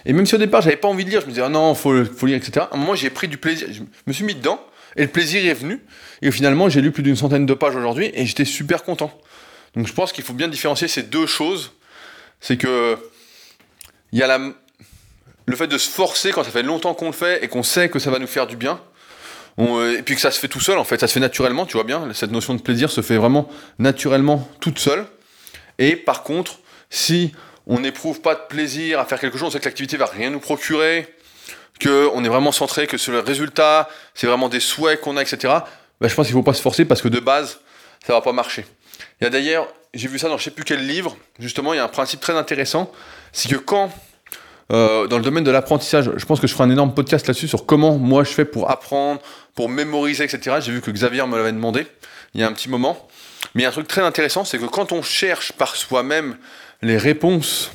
Et 0.05 0.13
même 0.13 0.27
si 0.27 0.35
au 0.35 0.39
départ 0.39 0.63
j'avais 0.63 0.77
pas 0.77 0.89
envie 0.89 1.05
de 1.05 1.11
lire, 1.11 1.21
je 1.21 1.27
me 1.27 1.31
disais 1.31 1.43
ah 1.45 1.49
non, 1.49 1.75
faut, 1.75 2.05
faut 2.05 2.27
lire, 2.27 2.37
etc. 2.37 2.67
À 2.71 2.75
un 2.75 2.79
moment 2.79 2.95
j'ai 2.95 3.11
pris 3.11 3.29
du 3.29 3.37
plaisir. 3.37 3.69
Je 3.73 3.83
me 4.07 4.13
suis 4.13 4.25
mis 4.25 4.35
dedans 4.35 4.61
et 4.97 5.03
le 5.03 5.09
plaisir 5.09 5.45
est 5.45 5.55
venu. 5.55 5.81
Et 6.23 6.31
finalement 6.31 6.69
j'ai 6.69 6.81
lu 6.81 6.93
plus 6.93 7.03
d'une 7.03 7.17
centaine 7.17 7.47
de 7.47 7.55
pages 7.55 7.75
aujourd'hui 7.75 8.11
et 8.15 8.27
j'étais 8.27 8.45
super 8.45 8.85
content. 8.85 9.13
Donc 9.75 9.87
je 9.89 9.93
pense 9.93 10.13
qu'il 10.13 10.25
faut 10.25 10.33
bien 10.33 10.49
différencier 10.49 10.89
ces 10.89 11.03
deux 11.03 11.27
choses. 11.27 11.73
C'est 12.41 12.57
que 12.57 12.97
il 14.13 14.21
y 14.21 14.23
a 14.23 14.39
le 15.47 15.57
fait 15.57 15.67
de 15.67 15.79
se 15.79 15.89
forcer 15.89 16.31
quand 16.31 16.45
ça 16.45 16.51
fait 16.51 16.63
longtemps 16.63 16.95
qu'on 16.95 17.07
le 17.07 17.13
fait 17.13 17.43
et 17.45 17.49
qu'on 17.49 17.63
sait 17.63 17.89
que 17.89 17.99
ça 17.99 18.11
va 18.11 18.19
nous 18.19 18.27
faire 18.27 18.47
du 18.47 18.57
bien 18.57 18.81
et 19.59 20.03
puis 20.03 20.15
que 20.15 20.21
ça 20.21 20.31
se 20.31 20.39
fait 20.39 20.49
tout 20.49 20.61
seul 20.61 20.79
en 20.79 20.85
fait, 20.85 21.01
ça 21.01 21.07
se 21.07 21.15
fait 21.15 21.21
naturellement, 21.21 21.67
tu 21.67 21.75
vois 21.75 21.85
bien, 21.85 22.09
cette 22.13 22.31
notion 22.31 22.55
de 22.55 22.61
plaisir 22.61 22.91
se 22.91 23.01
fait 23.01 23.17
vraiment 23.17 23.49
naturellement 23.79 24.49
toute 24.61 24.79
seule. 24.79 25.07
Et 25.79 25.97
par 25.97 26.23
contre, 26.23 26.59
si 26.91 27.33
on 27.67 27.81
n'éprouve 27.81 28.21
pas 28.21 28.35
de 28.35 28.41
plaisir 28.49 29.01
à 29.01 29.05
faire 29.05 29.19
quelque 29.19 29.39
chose, 29.39 29.49
on 29.49 29.51
sait 29.51 29.61
que 29.61 29.65
l'activité 29.65 29.97
va 29.97 30.07
rien 30.07 30.31
nous 30.31 30.41
procurer, 30.41 31.09
qu'on 31.83 32.25
est 32.25 32.29
vraiment 32.29 32.53
centré, 32.53 32.87
que 32.87 32.97
c'est 32.97 33.11
le 33.11 33.21
résultat, 33.21 33.89
c'est 34.15 34.27
vraiment 34.27 34.49
des 34.49 34.61
souhaits 34.61 35.01
qu'on 35.01 35.17
a, 35.17 35.23
etc. 35.23 35.55
Ben, 36.01 36.09
je 36.09 36.15
pense 36.15 36.27
qu'il 36.27 36.37
ne 36.37 36.41
faut 36.41 36.45
pas 36.45 36.55
se 36.55 36.63
forcer 36.63 36.85
parce 36.85 37.03
que 37.03 37.09
de 37.09 37.21
base, 37.21 37.61
ça 38.07 38.13
va 38.13 38.21
pas 38.21 38.33
marcher. 38.33 38.65
Il 39.21 39.25
y 39.25 39.27
a 39.27 39.31
d'ailleurs, 39.31 39.69
j'ai 39.95 40.09
vu 40.09 40.19
ça 40.19 40.29
dans 40.29 40.39
je 40.39 40.45
sais 40.45 40.51
plus 40.51 40.65
quel 40.65 40.87
livre, 40.87 41.17
justement, 41.39 41.75
il 41.75 41.77
y 41.77 41.81
a 41.81 41.85
un 41.85 41.89
principe 41.89 42.21
très 42.21 42.35
intéressant, 42.35 42.93
c'est 43.33 43.49
que 43.49 43.57
quand 43.57 43.91
euh, 44.73 45.07
dans 45.07 45.19
le 45.19 45.23
domaine 45.23 45.45
de 45.45 45.51
l'apprentissage, 45.51 46.11
je 46.17 46.25
pense 46.25 46.41
que 46.41 46.47
je 46.47 46.53
ferai 46.53 46.65
un 46.65 46.71
énorme 46.71 46.93
podcast 46.93 47.27
là-dessus 47.27 47.49
sur 47.49 47.67
comment 47.67 47.99
moi 47.99 48.25
je 48.25 48.31
fais 48.31 48.45
pour 48.45 48.71
apprendre, 48.71 49.21
pour 49.55 49.69
mémoriser, 49.69 50.25
etc. 50.25 50.57
J'ai 50.61 50.73
vu 50.73 50.81
que 50.81 50.91
Xavier 50.91 51.27
me 51.27 51.37
l'avait 51.37 51.53
demandé 51.53 51.87
il 52.35 52.41
y 52.41 52.45
a 52.45 52.49
un 52.49 52.53
petit 52.53 52.69
moment. 52.69 53.09
Mais 53.55 53.63
il 53.63 53.65
y 53.65 53.67
a 53.67 53.69
un 53.69 53.73
truc 53.73 53.89
très 53.89 54.03
intéressant, 54.03 54.45
c'est 54.45 54.59
que 54.59 54.67
quand 54.67 54.93
on 54.93 55.03
cherche 55.03 55.53
par 55.53 55.77
soi-même 55.77 56.37
les 56.83 56.97
réponses 56.97 57.71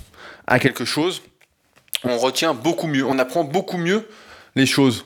à 0.47 0.59
quelque 0.59 0.85
chose, 0.85 1.21
on 2.03 2.17
retient 2.17 2.53
beaucoup 2.53 2.87
mieux, 2.87 3.05
on 3.05 3.17
apprend 3.19 3.43
beaucoup 3.43 3.77
mieux 3.77 4.07
les 4.55 4.65
choses. 4.65 5.05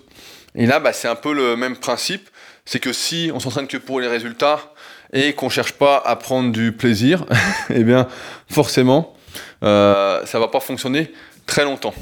Et 0.56 0.66
là, 0.66 0.80
bah, 0.80 0.92
c'est 0.92 1.08
un 1.08 1.16
peu 1.16 1.34
le 1.34 1.56
même 1.56 1.78
principe, 1.78 2.30
c'est 2.66 2.80
que 2.80 2.94
si 2.94 3.32
on 3.34 3.40
s'entraîne 3.40 3.68
que 3.68 3.78
pour 3.78 4.00
les 4.00 4.08
résultats 4.08 4.74
et 5.14 5.34
qu'on 5.34 5.50
cherche 5.50 5.74
pas 5.74 6.02
à 6.04 6.16
prendre 6.16 6.52
du 6.52 6.72
plaisir, 6.72 7.26
eh 7.70 7.84
bien, 7.84 8.08
forcément, 8.50 9.16
euh, 9.64 10.26
ça 10.26 10.40
va 10.40 10.48
pas 10.48 10.60
fonctionner 10.60 11.12
très 11.46 11.64
longtemps. 11.64 11.94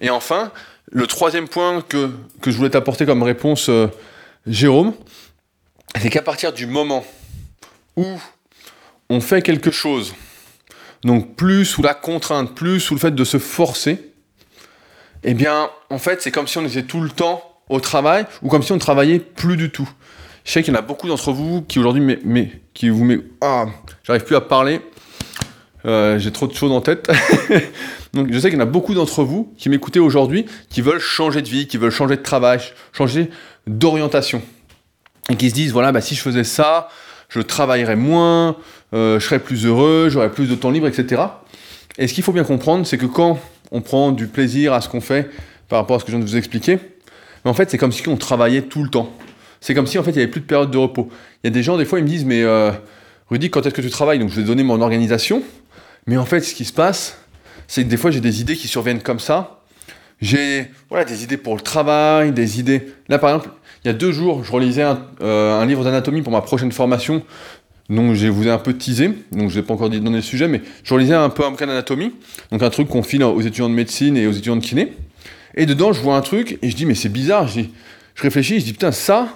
Et 0.00 0.10
enfin, 0.10 0.52
le 0.90 1.06
troisième 1.06 1.48
point 1.48 1.82
que, 1.82 2.10
je 2.44 2.52
voulais 2.52 2.70
t'apporter 2.70 3.06
comme 3.06 3.22
réponse, 3.22 3.68
euh, 3.68 3.88
Jérôme, 4.46 4.94
c'est 6.00 6.10
qu'à 6.10 6.22
partir 6.22 6.52
du 6.52 6.66
moment 6.66 7.04
où 7.96 8.06
on 9.10 9.20
fait 9.20 9.42
quelque 9.42 9.70
chose, 9.70 10.14
donc 11.02 11.36
plus 11.36 11.64
sous 11.64 11.82
la 11.82 11.94
contrainte, 11.94 12.54
plus 12.54 12.80
sous 12.80 12.94
le 12.94 13.00
fait 13.00 13.14
de 13.14 13.24
se 13.24 13.38
forcer, 13.38 14.12
eh 15.22 15.34
bien, 15.34 15.70
en 15.90 15.98
fait, 15.98 16.20
c'est 16.22 16.30
comme 16.30 16.46
si 16.46 16.58
on 16.58 16.66
était 16.66 16.82
tout 16.82 17.00
le 17.00 17.10
temps 17.10 17.42
au 17.68 17.80
travail 17.80 18.26
ou 18.42 18.48
comme 18.48 18.62
si 18.62 18.72
on 18.72 18.76
ne 18.76 18.80
travaillait 18.80 19.18
plus 19.18 19.56
du 19.56 19.70
tout. 19.70 19.88
Je 20.44 20.52
sais 20.52 20.62
qu'il 20.62 20.74
y 20.74 20.76
en 20.76 20.78
a 20.78 20.82
beaucoup 20.82 21.08
d'entre 21.08 21.32
vous 21.32 21.62
qui 21.62 21.78
aujourd'hui, 21.78 22.18
mais, 22.24 22.50
qui 22.74 22.90
vous 22.90 23.04
met, 23.04 23.18
ah, 23.40 23.66
j'arrive 24.02 24.24
plus 24.24 24.36
à 24.36 24.42
parler, 24.42 24.80
euh, 25.86 26.18
j'ai 26.18 26.30
trop 26.30 26.46
de 26.46 26.54
choses 26.54 26.72
en 26.72 26.82
tête. 26.82 27.10
Donc 28.14 28.32
je 28.32 28.38
sais 28.38 28.48
qu'il 28.48 28.58
y 28.58 28.62
en 28.62 28.64
a 28.64 28.70
beaucoup 28.70 28.94
d'entre 28.94 29.24
vous 29.24 29.52
qui 29.58 29.68
m'écoutez 29.68 29.98
aujourd'hui, 29.98 30.46
qui 30.70 30.80
veulent 30.80 31.00
changer 31.00 31.42
de 31.42 31.48
vie, 31.48 31.66
qui 31.66 31.76
veulent 31.76 31.90
changer 31.90 32.16
de 32.16 32.22
travail, 32.22 32.60
changer 32.92 33.28
d'orientation. 33.66 34.40
Et 35.30 35.36
qui 35.36 35.50
se 35.50 35.54
disent, 35.54 35.72
voilà, 35.72 35.90
bah, 35.90 36.00
si 36.00 36.14
je 36.14 36.20
faisais 36.20 36.44
ça, 36.44 36.88
je 37.28 37.40
travaillerais 37.40 37.96
moins, 37.96 38.56
euh, 38.92 39.18
je 39.18 39.24
serais 39.24 39.38
plus 39.40 39.66
heureux, 39.66 40.08
j'aurais 40.10 40.30
plus 40.30 40.48
de 40.48 40.54
temps 40.54 40.70
libre, 40.70 40.86
etc. 40.86 41.22
Et 41.98 42.06
ce 42.06 42.14
qu'il 42.14 42.22
faut 42.22 42.32
bien 42.32 42.44
comprendre, 42.44 42.86
c'est 42.86 42.98
que 42.98 43.06
quand 43.06 43.40
on 43.72 43.80
prend 43.80 44.12
du 44.12 44.26
plaisir 44.26 44.72
à 44.72 44.80
ce 44.80 44.88
qu'on 44.88 45.00
fait 45.00 45.30
par 45.68 45.80
rapport 45.80 45.96
à 45.96 45.98
ce 45.98 46.04
que 46.04 46.12
je 46.12 46.16
viens 46.16 46.24
de 46.24 46.30
vous 46.30 46.36
expliquer, 46.36 46.78
en 47.44 47.54
fait, 47.54 47.70
c'est 47.70 47.78
comme 47.78 47.92
si 47.92 48.06
on 48.08 48.16
travaillait 48.16 48.62
tout 48.62 48.82
le 48.82 48.90
temps. 48.90 49.12
C'est 49.60 49.74
comme 49.74 49.86
si 49.86 49.98
en 49.98 50.02
fait, 50.02 50.10
il 50.10 50.16
n'y 50.16 50.22
avait 50.22 50.30
plus 50.30 50.40
de 50.40 50.46
période 50.46 50.70
de 50.70 50.78
repos. 50.78 51.08
Il 51.42 51.46
y 51.46 51.48
a 51.48 51.50
des 51.50 51.62
gens, 51.62 51.76
des 51.76 51.84
fois, 51.84 51.98
ils 51.98 52.04
me 52.04 52.08
disent, 52.08 52.24
mais 52.24 52.42
euh, 52.42 52.70
Rudy, 53.30 53.50
quand 53.50 53.64
est-ce 53.66 53.74
que 53.74 53.82
tu 53.82 53.90
travailles? 53.90 54.18
Donc, 54.18 54.30
je 54.30 54.36
vais 54.36 54.46
donner 54.46 54.62
mon 54.62 54.80
organisation. 54.80 55.42
Mais 56.06 56.16
en 56.16 56.26
fait, 56.26 56.40
ce 56.40 56.54
qui 56.54 56.64
se 56.64 56.72
passe, 56.72 57.18
c'est 57.68 57.84
que 57.84 57.88
des 57.88 57.96
fois 57.96 58.10
j'ai 58.10 58.20
des 58.20 58.40
idées 58.40 58.56
qui 58.56 58.68
surviennent 58.68 59.00
comme 59.00 59.20
ça. 59.20 59.60
J'ai 60.20 60.70
voilà, 60.88 61.04
des 61.04 61.24
idées 61.24 61.36
pour 61.36 61.54
le 61.54 61.60
travail, 61.60 62.32
des 62.32 62.60
idées. 62.60 62.88
Là 63.08 63.18
par 63.18 63.30
exemple, 63.30 63.50
il 63.84 63.88
y 63.88 63.90
a 63.90 63.94
deux 63.94 64.12
jours, 64.12 64.44
je 64.44 64.52
relisais 64.52 64.82
un, 64.82 65.02
euh, 65.20 65.64
livre 65.66 65.84
d'anatomie 65.84 66.22
pour 66.22 66.32
ma 66.32 66.40
prochaine 66.40 66.72
formation. 66.72 67.22
Donc 67.90 68.14
je 68.14 68.28
vous 68.28 68.46
ai 68.46 68.50
un 68.50 68.58
peu 68.58 68.72
teasé, 68.72 69.10
donc 69.30 69.50
je 69.50 69.58
n'ai 69.58 69.62
pas 69.62 69.74
encore 69.74 69.90
dit 69.90 70.00
donner 70.00 70.16
le 70.16 70.22
sujet, 70.22 70.48
mais 70.48 70.62
je 70.82 70.94
relisais 70.94 71.14
un 71.14 71.28
peu 71.28 71.44
un 71.44 71.50
bouquin 71.50 71.66
d'anatomie, 71.66 72.14
donc 72.50 72.62
un 72.62 72.70
truc 72.70 72.88
qu'on 72.88 73.02
file 73.02 73.22
aux 73.22 73.42
étudiants 73.42 73.68
de 73.68 73.74
médecine 73.74 74.16
et 74.16 74.26
aux 74.26 74.32
étudiants 74.32 74.56
de 74.56 74.64
kiné. 74.64 74.94
Et 75.54 75.66
dedans, 75.66 75.92
je 75.92 76.00
vois 76.00 76.16
un 76.16 76.22
truc 76.22 76.58
et 76.62 76.70
je 76.70 76.76
dis 76.76 76.86
mais 76.86 76.94
c'est 76.94 77.10
bizarre. 77.10 77.46
Je 77.46 77.62
réfléchis, 78.22 78.60
je 78.60 78.64
dis 78.64 78.72
putain 78.72 78.90
ça, 78.90 79.28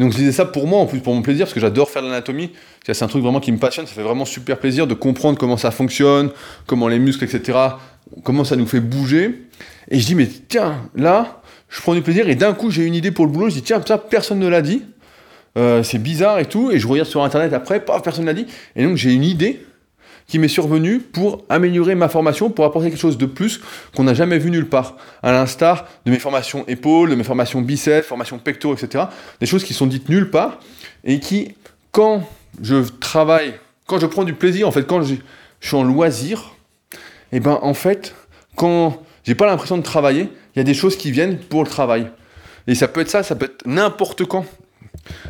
donc 0.00 0.12
je 0.12 0.16
disais 0.16 0.32
ça 0.32 0.46
pour 0.46 0.66
moi, 0.66 0.80
en 0.80 0.86
plus 0.86 1.00
pour 1.00 1.14
mon 1.14 1.22
plaisir, 1.22 1.46
parce 1.46 1.54
que 1.54 1.60
j'adore 1.60 1.90
faire 1.90 2.02
de 2.02 2.08
l'anatomie. 2.08 2.50
C'est 2.84 3.02
un 3.02 3.08
truc 3.08 3.22
vraiment 3.22 3.40
qui 3.40 3.52
me 3.52 3.58
passionne, 3.58 3.86
ça 3.86 3.94
fait 3.94 4.02
vraiment 4.02 4.24
super 4.24 4.58
plaisir 4.58 4.86
de 4.86 4.94
comprendre 4.94 5.38
comment 5.38 5.56
ça 5.56 5.70
fonctionne, 5.70 6.30
comment 6.66 6.88
les 6.88 6.98
muscles, 6.98 7.24
etc., 7.24 7.58
comment 8.24 8.44
ça 8.44 8.56
nous 8.56 8.66
fait 8.66 8.80
bouger. 8.80 9.46
Et 9.90 10.00
je 10.00 10.06
dis, 10.06 10.14
mais 10.14 10.26
tiens, 10.48 10.82
là, 10.94 11.42
je 11.68 11.80
prends 11.80 11.94
du 11.94 12.02
plaisir, 12.02 12.28
et 12.28 12.34
d'un 12.34 12.54
coup 12.54 12.70
j'ai 12.70 12.84
une 12.84 12.94
idée 12.94 13.10
pour 13.10 13.26
le 13.26 13.32
boulot, 13.32 13.48
je 13.50 13.54
dis, 13.54 13.62
tiens, 13.62 13.80
ça, 13.86 13.98
personne 13.98 14.38
ne 14.38 14.48
l'a 14.48 14.62
dit. 14.62 14.82
Euh, 15.58 15.82
c'est 15.82 15.98
bizarre 15.98 16.38
et 16.38 16.46
tout, 16.46 16.70
et 16.70 16.78
je 16.78 16.86
regarde 16.86 17.08
sur 17.08 17.22
internet 17.22 17.52
après, 17.52 17.84
paf, 17.84 18.02
personne 18.02 18.24
ne 18.24 18.30
l'a 18.30 18.34
dit. 18.34 18.46
Et 18.76 18.84
donc 18.84 18.96
j'ai 18.96 19.12
une 19.12 19.24
idée 19.24 19.64
qui 20.30 20.38
m'est 20.38 20.46
survenu 20.46 21.00
pour 21.00 21.44
améliorer 21.48 21.96
ma 21.96 22.08
formation, 22.08 22.50
pour 22.50 22.64
apporter 22.64 22.88
quelque 22.88 23.00
chose 23.00 23.18
de 23.18 23.26
plus 23.26 23.60
qu'on 23.96 24.04
n'a 24.04 24.14
jamais 24.14 24.38
vu 24.38 24.52
nulle 24.52 24.68
part. 24.68 24.96
À 25.24 25.32
l'instar 25.32 25.88
de 26.06 26.12
mes 26.12 26.20
formations 26.20 26.64
épaules, 26.68 27.10
de 27.10 27.16
mes 27.16 27.24
formations 27.24 27.60
biceps, 27.60 28.06
formations 28.06 28.38
pectoraux, 28.38 28.74
etc. 28.74 29.06
Des 29.40 29.46
choses 29.46 29.64
qui 29.64 29.74
sont 29.74 29.88
dites 29.88 30.08
nulle 30.08 30.30
part 30.30 30.60
et 31.02 31.18
qui, 31.18 31.56
quand 31.90 32.22
je 32.62 32.76
travaille, 33.00 33.54
quand 33.86 33.98
je 33.98 34.06
prends 34.06 34.22
du 34.22 34.32
plaisir, 34.34 34.68
en 34.68 34.70
fait, 34.70 34.86
quand 34.86 35.02
je, 35.02 35.16
suis 35.60 35.76
en 35.76 35.82
loisir, 35.82 36.54
et 37.32 37.36
eh 37.36 37.40
ben 37.40 37.58
en 37.60 37.74
fait, 37.74 38.14
quand 38.56 39.02
j'ai 39.24 39.34
pas 39.34 39.46
l'impression 39.46 39.76
de 39.76 39.82
travailler, 39.82 40.28
il 40.54 40.58
y 40.58 40.60
a 40.60 40.64
des 40.64 40.74
choses 40.74 40.96
qui 40.96 41.10
viennent 41.10 41.38
pour 41.38 41.62
le 41.64 41.68
travail. 41.68 42.06
Et 42.66 42.74
ça 42.74 42.88
peut 42.88 43.00
être 43.00 43.10
ça, 43.10 43.22
ça 43.22 43.34
peut 43.34 43.46
être 43.46 43.66
n'importe 43.66 44.24
quand. 44.24 44.46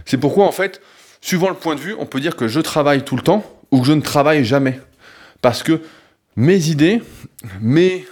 C'est 0.05 0.19
pourquoi 0.19 0.47
en 0.47 0.53
fait, 0.53 0.81
suivant 1.23 1.49
le 1.49 1.57
point 1.57 1.75
de 1.75 1.81
vue, 1.81 1.97
on 1.99 2.07
peut 2.07 2.21
dire 2.21 2.37
que 2.37 2.49
je 2.49 2.61
travaille 2.61 3.03
tout 3.03 3.17
le 3.17 3.23
temps 3.23 3.43
ou 3.73 3.81
que 3.81 3.87
je 3.87 3.93
ne 3.93 4.03
travaille 4.03 4.45
jamais. 4.45 4.79
Parce 5.43 5.63
que 5.63 5.81
mes 6.37 6.69
idées, 6.69 7.03
mes 7.61 8.07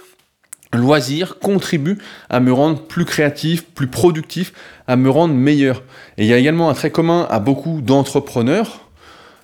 loisirs 0.73 1.39
contribuent 1.39 1.97
à 2.29 2.39
me 2.39 2.53
rendre 2.53 2.81
plus 2.81 3.05
créatif, 3.05 3.65
plus 3.65 3.87
productif, 3.87 4.53
à 4.87 4.95
me 4.95 5.09
rendre 5.09 5.33
meilleur. 5.33 5.83
Et 6.17 6.23
il 6.23 6.27
y 6.27 6.33
a 6.33 6.37
également 6.37 6.69
un 6.69 6.73
trait 6.73 6.91
commun 6.91 7.27
à 7.29 7.39
beaucoup 7.39 7.81
d'entrepreneurs, 7.81 8.89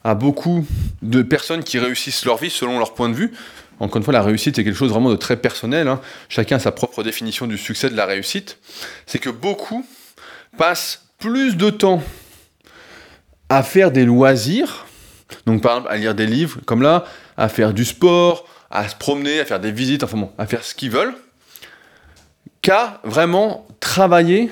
à 0.03 0.13
beaucoup 0.13 0.65
de 1.01 1.21
personnes 1.21 1.63
qui 1.63 1.79
réussissent 1.79 2.25
leur 2.25 2.37
vie 2.37 2.49
selon 2.49 2.77
leur 2.77 2.93
point 2.93 3.09
de 3.09 3.15
vue. 3.15 3.31
Encore 3.79 3.97
une 3.97 4.03
fois, 4.03 4.13
la 4.13 4.21
réussite 4.21 4.57
est 4.59 4.63
quelque 4.63 4.77
chose 4.77 4.91
vraiment 4.91 5.09
de 5.09 5.15
très 5.15 5.35
personnel. 5.35 5.87
Hein. 5.87 5.99
Chacun 6.29 6.57
a 6.57 6.59
sa 6.59 6.71
propre 6.71 7.03
définition 7.03 7.47
du 7.47 7.57
succès 7.57 7.89
de 7.89 7.95
la 7.95 8.05
réussite. 8.05 8.59
C'est 9.05 9.19
que 9.19 9.29
beaucoup 9.29 9.85
passent 10.57 11.07
plus 11.17 11.57
de 11.57 11.69
temps 11.69 12.01
à 13.49 13.63
faire 13.63 13.91
des 13.91 14.05
loisirs, 14.05 14.85
donc 15.45 15.61
par 15.61 15.77
exemple 15.77 15.93
à 15.93 15.97
lire 15.97 16.15
des 16.15 16.25
livres, 16.25 16.59
comme 16.65 16.81
là, 16.81 17.05
à 17.37 17.49
faire 17.49 17.73
du 17.73 17.85
sport, 17.85 18.47
à 18.71 18.87
se 18.87 18.95
promener, 18.95 19.39
à 19.39 19.45
faire 19.45 19.59
des 19.59 19.71
visites, 19.71 20.03
enfin 20.03 20.17
bon, 20.17 20.31
à 20.37 20.45
faire 20.45 20.63
ce 20.63 20.75
qu'ils 20.75 20.91
veulent, 20.91 21.13
qu'à 22.61 22.99
vraiment 23.03 23.67
travailler, 23.79 24.49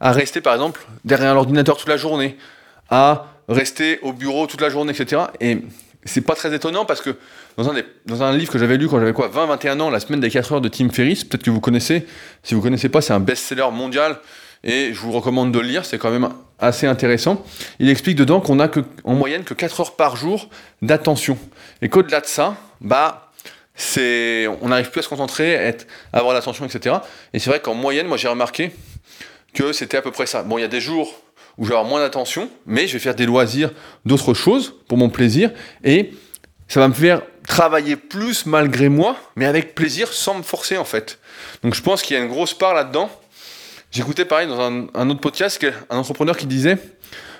à 0.00 0.12
rester 0.12 0.40
par 0.40 0.54
exemple 0.54 0.86
derrière 1.04 1.34
l'ordinateur 1.34 1.76
toute 1.76 1.88
la 1.88 1.96
journée, 1.96 2.36
à 2.90 3.26
rester 3.48 3.98
au 4.02 4.12
bureau 4.12 4.46
toute 4.46 4.60
la 4.60 4.68
journée, 4.68 4.92
etc. 4.92 5.22
Et 5.40 5.62
c'est 6.04 6.20
pas 6.20 6.34
très 6.34 6.54
étonnant 6.54 6.84
parce 6.84 7.00
que 7.00 7.16
dans 7.56 8.22
un, 8.22 8.36
livre 8.36 8.52
que 8.52 8.58
j'avais 8.58 8.76
lu 8.76 8.88
quand 8.88 8.98
j'avais 8.98 9.12
quoi 9.12 9.28
20-21 9.28 9.80
ans, 9.80 9.90
La 9.90 10.00
semaine 10.00 10.20
des 10.20 10.30
4 10.30 10.52
heures 10.52 10.60
de 10.60 10.68
Tim 10.68 10.88
Ferriss, 10.90 11.24
peut-être 11.24 11.42
que 11.42 11.50
vous 11.50 11.60
connaissez, 11.60 12.06
si 12.42 12.54
vous 12.54 12.60
connaissez 12.60 12.88
pas, 12.88 13.00
c'est 13.00 13.12
un 13.12 13.20
best-seller 13.20 13.70
mondial 13.72 14.18
et 14.64 14.92
je 14.92 15.00
vous 15.00 15.12
recommande 15.12 15.52
de 15.52 15.58
le 15.58 15.68
lire, 15.68 15.84
c'est 15.84 15.98
quand 15.98 16.10
même 16.10 16.28
assez 16.58 16.86
intéressant. 16.86 17.44
Il 17.78 17.88
explique 17.88 18.16
dedans 18.16 18.40
qu'on 18.40 18.60
a 18.60 18.68
que, 18.68 18.80
en 19.04 19.14
moyenne 19.14 19.44
que 19.44 19.54
4 19.54 19.80
heures 19.80 19.96
par 19.96 20.16
jour 20.16 20.48
d'attention. 20.82 21.38
Et 21.82 21.88
qu'au-delà 21.88 22.20
de 22.20 22.26
ça, 22.26 22.56
bah, 22.80 23.30
c'est, 23.74 24.46
on 24.62 24.68
n'arrive 24.68 24.90
plus 24.90 25.00
à 25.00 25.02
se 25.02 25.08
concentrer, 25.08 25.56
à, 25.56 25.62
être, 25.62 25.86
à 26.12 26.18
avoir 26.18 26.34
l'attention, 26.34 26.64
etc. 26.64 26.96
Et 27.32 27.38
c'est 27.38 27.50
vrai 27.50 27.60
qu'en 27.60 27.74
moyenne, 27.74 28.06
moi 28.06 28.16
j'ai 28.16 28.28
remarqué 28.28 28.72
que 29.52 29.72
c'était 29.72 29.96
à 29.96 30.02
peu 30.02 30.10
près 30.10 30.26
ça. 30.26 30.42
Bon, 30.42 30.58
il 30.58 30.62
y 30.62 30.64
a 30.64 30.68
des 30.68 30.80
jours 30.80 31.14
où 31.58 31.64
je 31.64 31.68
vais 31.68 31.74
avoir 31.74 31.88
moins 31.88 32.00
d'attention, 32.00 32.50
mais 32.66 32.86
je 32.86 32.94
vais 32.94 32.98
faire 32.98 33.14
des 33.14 33.26
loisirs, 33.26 33.70
d'autres 34.04 34.34
choses 34.34 34.74
pour 34.88 34.98
mon 34.98 35.08
plaisir, 35.08 35.52
et 35.84 36.12
ça 36.66 36.80
va 36.80 36.88
me 36.88 36.94
faire 36.94 37.22
travailler 37.46 37.96
plus 37.96 38.46
malgré 38.46 38.88
moi, 38.88 39.16
mais 39.36 39.44
avec 39.44 39.74
plaisir, 39.74 40.12
sans 40.12 40.34
me 40.34 40.42
forcer 40.42 40.76
en 40.76 40.84
fait. 40.84 41.18
Donc 41.62 41.74
je 41.74 41.82
pense 41.82 42.02
qu'il 42.02 42.16
y 42.16 42.18
a 42.18 42.22
une 42.22 42.30
grosse 42.30 42.54
part 42.54 42.74
là-dedans 42.74 43.10
J'écoutais 43.94 44.24
pareil 44.24 44.48
dans 44.48 44.60
un, 44.60 45.08
autre 45.08 45.20
podcast 45.20 45.64
un 45.88 45.98
entrepreneur 45.98 46.36
qui 46.36 46.46
disait 46.46 46.78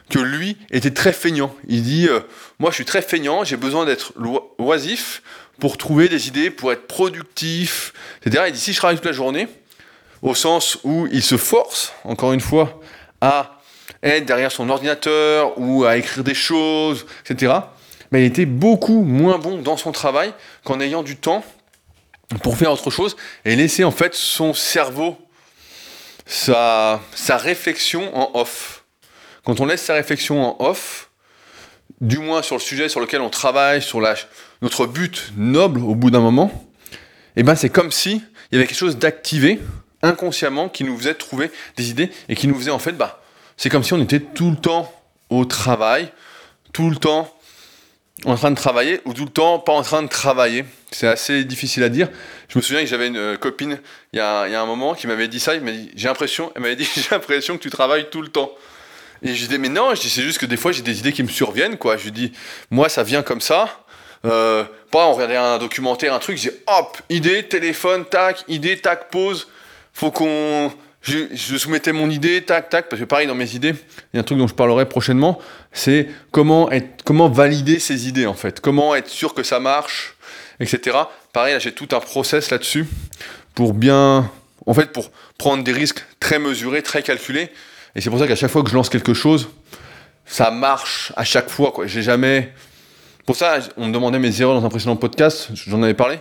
que 0.08 0.20
lui 0.20 0.56
était 0.70 0.92
très 0.92 1.12
feignant. 1.12 1.52
Il 1.66 1.82
dit 1.82 2.06
euh, 2.08 2.20
Moi, 2.60 2.70
je 2.70 2.76
suis 2.76 2.84
très 2.84 3.02
feignant, 3.02 3.42
j'ai 3.42 3.56
besoin 3.56 3.84
d'être 3.84 4.12
oisif 4.58 5.20
pour 5.58 5.76
trouver 5.78 6.08
des 6.08 6.28
idées, 6.28 6.50
pour 6.50 6.70
être 6.70 6.86
productif, 6.86 7.92
etc. 8.24 8.44
Il 8.46 8.52
dit 8.52 8.60
Si 8.60 8.72
je 8.72 8.78
travaille 8.78 8.94
toute 8.94 9.04
la 9.04 9.10
journée, 9.10 9.48
au 10.22 10.36
sens 10.36 10.78
où 10.84 11.08
il 11.10 11.24
se 11.24 11.36
force, 11.36 11.92
encore 12.04 12.32
une 12.32 12.40
fois, 12.40 12.80
à 13.20 13.58
être 14.04 14.24
derrière 14.24 14.52
son 14.52 14.70
ordinateur 14.70 15.58
ou 15.58 15.84
à 15.84 15.96
écrire 15.96 16.22
des 16.22 16.34
choses, 16.34 17.04
etc., 17.28 17.52
mais 18.12 18.22
il 18.22 18.26
était 18.26 18.46
beaucoup 18.46 19.02
moins 19.02 19.38
bon 19.38 19.58
dans 19.58 19.76
son 19.76 19.90
travail 19.90 20.32
qu'en 20.62 20.78
ayant 20.78 21.02
du 21.02 21.16
temps 21.16 21.44
pour 22.44 22.56
faire 22.56 22.70
autre 22.70 22.90
chose 22.90 23.16
et 23.44 23.56
laisser 23.56 23.82
en 23.82 23.90
fait 23.90 24.14
son 24.14 24.54
cerveau 24.54 25.18
sa, 26.26 27.00
sa 27.14 27.36
réflexion 27.36 28.16
en 28.16 28.38
off. 28.38 28.84
Quand 29.44 29.60
on 29.60 29.66
laisse 29.66 29.82
sa 29.82 29.94
réflexion 29.94 30.42
en 30.42 30.64
off, 30.64 31.10
du 32.00 32.18
moins 32.18 32.42
sur 32.42 32.56
le 32.56 32.60
sujet 32.60 32.88
sur 32.88 33.00
lequel 33.00 33.20
on 33.20 33.30
travaille, 33.30 33.82
sur 33.82 34.00
la, 34.00 34.14
notre 34.62 34.86
but 34.86 35.32
noble 35.36 35.80
au 35.80 35.94
bout 35.94 36.10
d'un 36.10 36.20
moment, 36.20 36.66
eh 37.36 37.42
ben 37.42 37.54
c'est 37.54 37.68
comme 37.68 37.90
si 37.90 38.22
il 38.50 38.54
y 38.54 38.56
avait 38.56 38.66
quelque 38.66 38.78
chose 38.78 38.98
d'activé 38.98 39.60
inconsciemment 40.02 40.68
qui 40.68 40.84
nous 40.84 40.96
faisait 40.96 41.14
trouver 41.14 41.50
des 41.76 41.90
idées 41.90 42.10
et 42.28 42.36
qui 42.36 42.46
nous 42.46 42.54
faisait 42.54 42.70
en 42.70 42.78
fait, 42.78 42.92
bah, 42.92 43.22
c'est 43.56 43.70
comme 43.70 43.82
si 43.82 43.92
on 43.92 44.00
était 44.00 44.20
tout 44.20 44.50
le 44.50 44.56
temps 44.56 44.92
au 45.30 45.44
travail, 45.44 46.12
tout 46.72 46.90
le 46.90 46.96
temps 46.96 47.33
en 48.24 48.36
train 48.36 48.50
de 48.50 48.56
travailler 48.56 49.00
ou 49.04 49.12
tout 49.12 49.24
le 49.24 49.30
temps 49.30 49.58
pas 49.58 49.72
en 49.72 49.82
train 49.82 50.02
de 50.02 50.08
travailler. 50.08 50.64
C'est 50.90 51.06
assez 51.06 51.44
difficile 51.44 51.82
à 51.82 51.88
dire. 51.88 52.08
Je 52.48 52.58
me 52.58 52.62
souviens 52.62 52.82
que 52.82 52.88
j'avais 52.88 53.08
une 53.08 53.16
euh, 53.16 53.36
copine 53.36 53.78
il 54.12 54.18
y, 54.18 54.20
a, 54.20 54.42
un 54.42 54.66
moment 54.66 54.94
qui 54.94 55.06
m'avait 55.06 55.28
dit 55.28 55.40
ça. 55.40 55.54
Il 55.54 55.62
m'a 55.62 55.72
dit, 55.72 55.90
j'ai 55.94 56.08
l'impression, 56.08 56.52
elle 56.54 56.62
m'avait 56.62 56.76
dit, 56.76 56.88
j'ai 56.94 57.02
l'impression 57.10 57.56
que 57.56 57.62
tu 57.62 57.70
travailles 57.70 58.08
tout 58.10 58.22
le 58.22 58.28
temps. 58.28 58.52
Et 59.22 59.34
je 59.34 59.40
lui 59.40 59.48
dis, 59.48 59.58
mais 59.58 59.68
non, 59.68 59.94
je 59.94 60.00
dis, 60.00 60.10
c'est 60.10 60.22
juste 60.22 60.38
que 60.38 60.46
des 60.46 60.56
fois 60.56 60.72
j'ai 60.72 60.82
des 60.82 60.98
idées 60.98 61.12
qui 61.12 61.22
me 61.22 61.28
surviennent, 61.28 61.78
quoi. 61.78 61.96
Je 61.96 62.04
lui 62.04 62.12
dis, 62.12 62.32
moi 62.70 62.88
ça 62.88 63.02
vient 63.02 63.22
comme 63.22 63.40
ça. 63.40 63.84
Euh, 64.24 64.64
pas 64.90 65.06
on 65.06 65.12
regardait 65.12 65.36
un 65.36 65.58
documentaire, 65.58 66.14
un 66.14 66.18
truc, 66.18 66.38
j'ai 66.38 66.52
hop, 66.66 66.96
idée, 67.10 67.42
téléphone, 67.42 68.04
tac, 68.04 68.44
idée, 68.48 68.78
tac, 68.78 69.10
pause. 69.10 69.48
Faut 69.92 70.10
qu'on 70.10 70.72
je, 71.04 71.56
soumettais 71.58 71.92
mon 71.92 72.08
idée, 72.08 72.42
tac, 72.42 72.70
tac, 72.70 72.88
parce 72.88 73.00
que 73.00 73.04
pareil, 73.04 73.26
dans 73.26 73.34
mes 73.34 73.54
idées, 73.54 73.74
il 74.12 74.16
y 74.16 74.18
a 74.18 74.20
un 74.20 74.24
truc 74.24 74.38
dont 74.38 74.46
je 74.46 74.54
parlerai 74.54 74.88
prochainement, 74.88 75.38
c'est 75.70 76.08
comment, 76.30 76.70
comment 77.04 77.28
valider 77.28 77.78
ces 77.78 78.08
idées, 78.08 78.26
en 78.26 78.34
fait. 78.34 78.60
Comment 78.60 78.94
être 78.94 79.08
sûr 79.08 79.34
que 79.34 79.42
ça 79.42 79.60
marche, 79.60 80.16
etc. 80.60 80.96
Pareil, 81.32 81.56
j'ai 81.60 81.72
tout 81.72 81.88
un 81.92 82.00
process 82.00 82.50
là-dessus 82.50 82.86
pour 83.54 83.74
bien, 83.74 84.30
en 84.64 84.72
fait, 84.72 84.92
pour 84.92 85.10
prendre 85.36 85.62
des 85.62 85.72
risques 85.72 86.04
très 86.20 86.38
mesurés, 86.38 86.82
très 86.82 87.02
calculés. 87.02 87.50
Et 87.94 88.00
c'est 88.00 88.08
pour 88.08 88.18
ça 88.18 88.26
qu'à 88.26 88.36
chaque 88.36 88.50
fois 88.50 88.62
que 88.62 88.70
je 88.70 88.74
lance 88.74 88.88
quelque 88.88 89.14
chose, 89.14 89.50
ça 90.24 90.50
marche 90.50 91.12
à 91.16 91.24
chaque 91.24 91.50
fois, 91.50 91.70
quoi. 91.70 91.86
J'ai 91.86 92.02
jamais. 92.02 92.52
Pour 93.26 93.36
ça, 93.36 93.58
on 93.76 93.88
me 93.88 93.92
demandait 93.92 94.18
mes 94.18 94.40
erreurs 94.40 94.58
dans 94.58 94.66
un 94.66 94.70
précédent 94.70 94.96
podcast, 94.96 95.48
j'en 95.52 95.82
avais 95.82 95.94
parlé, 95.94 96.18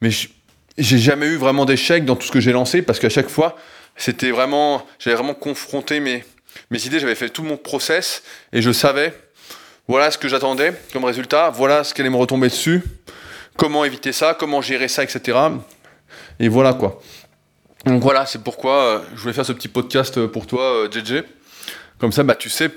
mais 0.00 0.10
j'ai 0.78 0.98
jamais 0.98 1.26
eu 1.26 1.36
vraiment 1.36 1.64
d'échec 1.64 2.04
dans 2.04 2.16
tout 2.16 2.26
ce 2.26 2.32
que 2.32 2.40
j'ai 2.40 2.52
lancé 2.52 2.82
parce 2.82 2.98
qu'à 2.98 3.08
chaque 3.08 3.28
fois, 3.28 3.56
c'était 3.96 4.30
vraiment, 4.30 4.86
j'avais 4.98 5.16
vraiment 5.16 5.34
confronté 5.34 6.00
mes, 6.00 6.24
mes 6.70 6.86
idées, 6.86 7.00
j'avais 7.00 7.14
fait 7.14 7.28
tout 7.28 7.42
mon 7.42 7.56
process 7.56 8.22
et 8.52 8.62
je 8.62 8.70
savais, 8.70 9.12
voilà 9.88 10.10
ce 10.10 10.18
que 10.18 10.28
j'attendais 10.28 10.72
comme 10.92 11.04
résultat, 11.04 11.50
voilà 11.50 11.84
ce 11.84 11.94
qui 11.94 12.00
allait 12.00 12.10
me 12.10 12.16
retomber 12.16 12.48
dessus, 12.48 12.82
comment 13.56 13.84
éviter 13.84 14.12
ça, 14.12 14.36
comment 14.38 14.60
gérer 14.60 14.88
ça, 14.88 15.02
etc. 15.02 15.38
Et 16.40 16.48
voilà 16.48 16.74
quoi. 16.74 17.00
Donc 17.84 18.02
voilà, 18.02 18.26
c'est 18.26 18.42
pourquoi 18.42 18.74
euh, 18.74 18.98
je 19.14 19.20
voulais 19.20 19.32
faire 19.32 19.46
ce 19.46 19.52
petit 19.52 19.68
podcast 19.68 20.26
pour 20.26 20.46
toi, 20.46 20.88
JJ. 20.90 21.12
Euh, 21.12 21.22
comme 21.98 22.12
ça, 22.12 22.24
bah, 22.24 22.34
tu 22.34 22.50
sais 22.50 22.70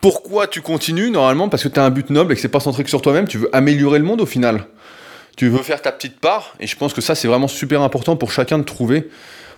pourquoi 0.00 0.46
tu 0.46 0.60
continues 0.60 1.10
normalement, 1.10 1.48
parce 1.48 1.62
que 1.62 1.68
tu 1.68 1.80
as 1.80 1.82
un 1.84 1.88
but 1.88 2.10
noble 2.10 2.32
et 2.32 2.34
que 2.36 2.40
c'est 2.42 2.48
pas 2.48 2.60
centré 2.60 2.86
sur 2.86 3.00
toi-même, 3.00 3.26
tu 3.26 3.38
veux 3.38 3.48
améliorer 3.56 3.98
le 3.98 4.04
monde 4.04 4.20
au 4.20 4.26
final. 4.26 4.66
Tu 5.34 5.48
veux 5.48 5.62
faire 5.62 5.80
ta 5.80 5.92
petite 5.92 6.20
part, 6.20 6.54
et 6.60 6.66
je 6.66 6.76
pense 6.76 6.92
que 6.92 7.00
ça 7.00 7.14
c'est 7.14 7.26
vraiment 7.26 7.48
super 7.48 7.80
important 7.80 8.14
pour 8.14 8.30
chacun 8.30 8.58
de 8.58 8.64
trouver 8.64 9.08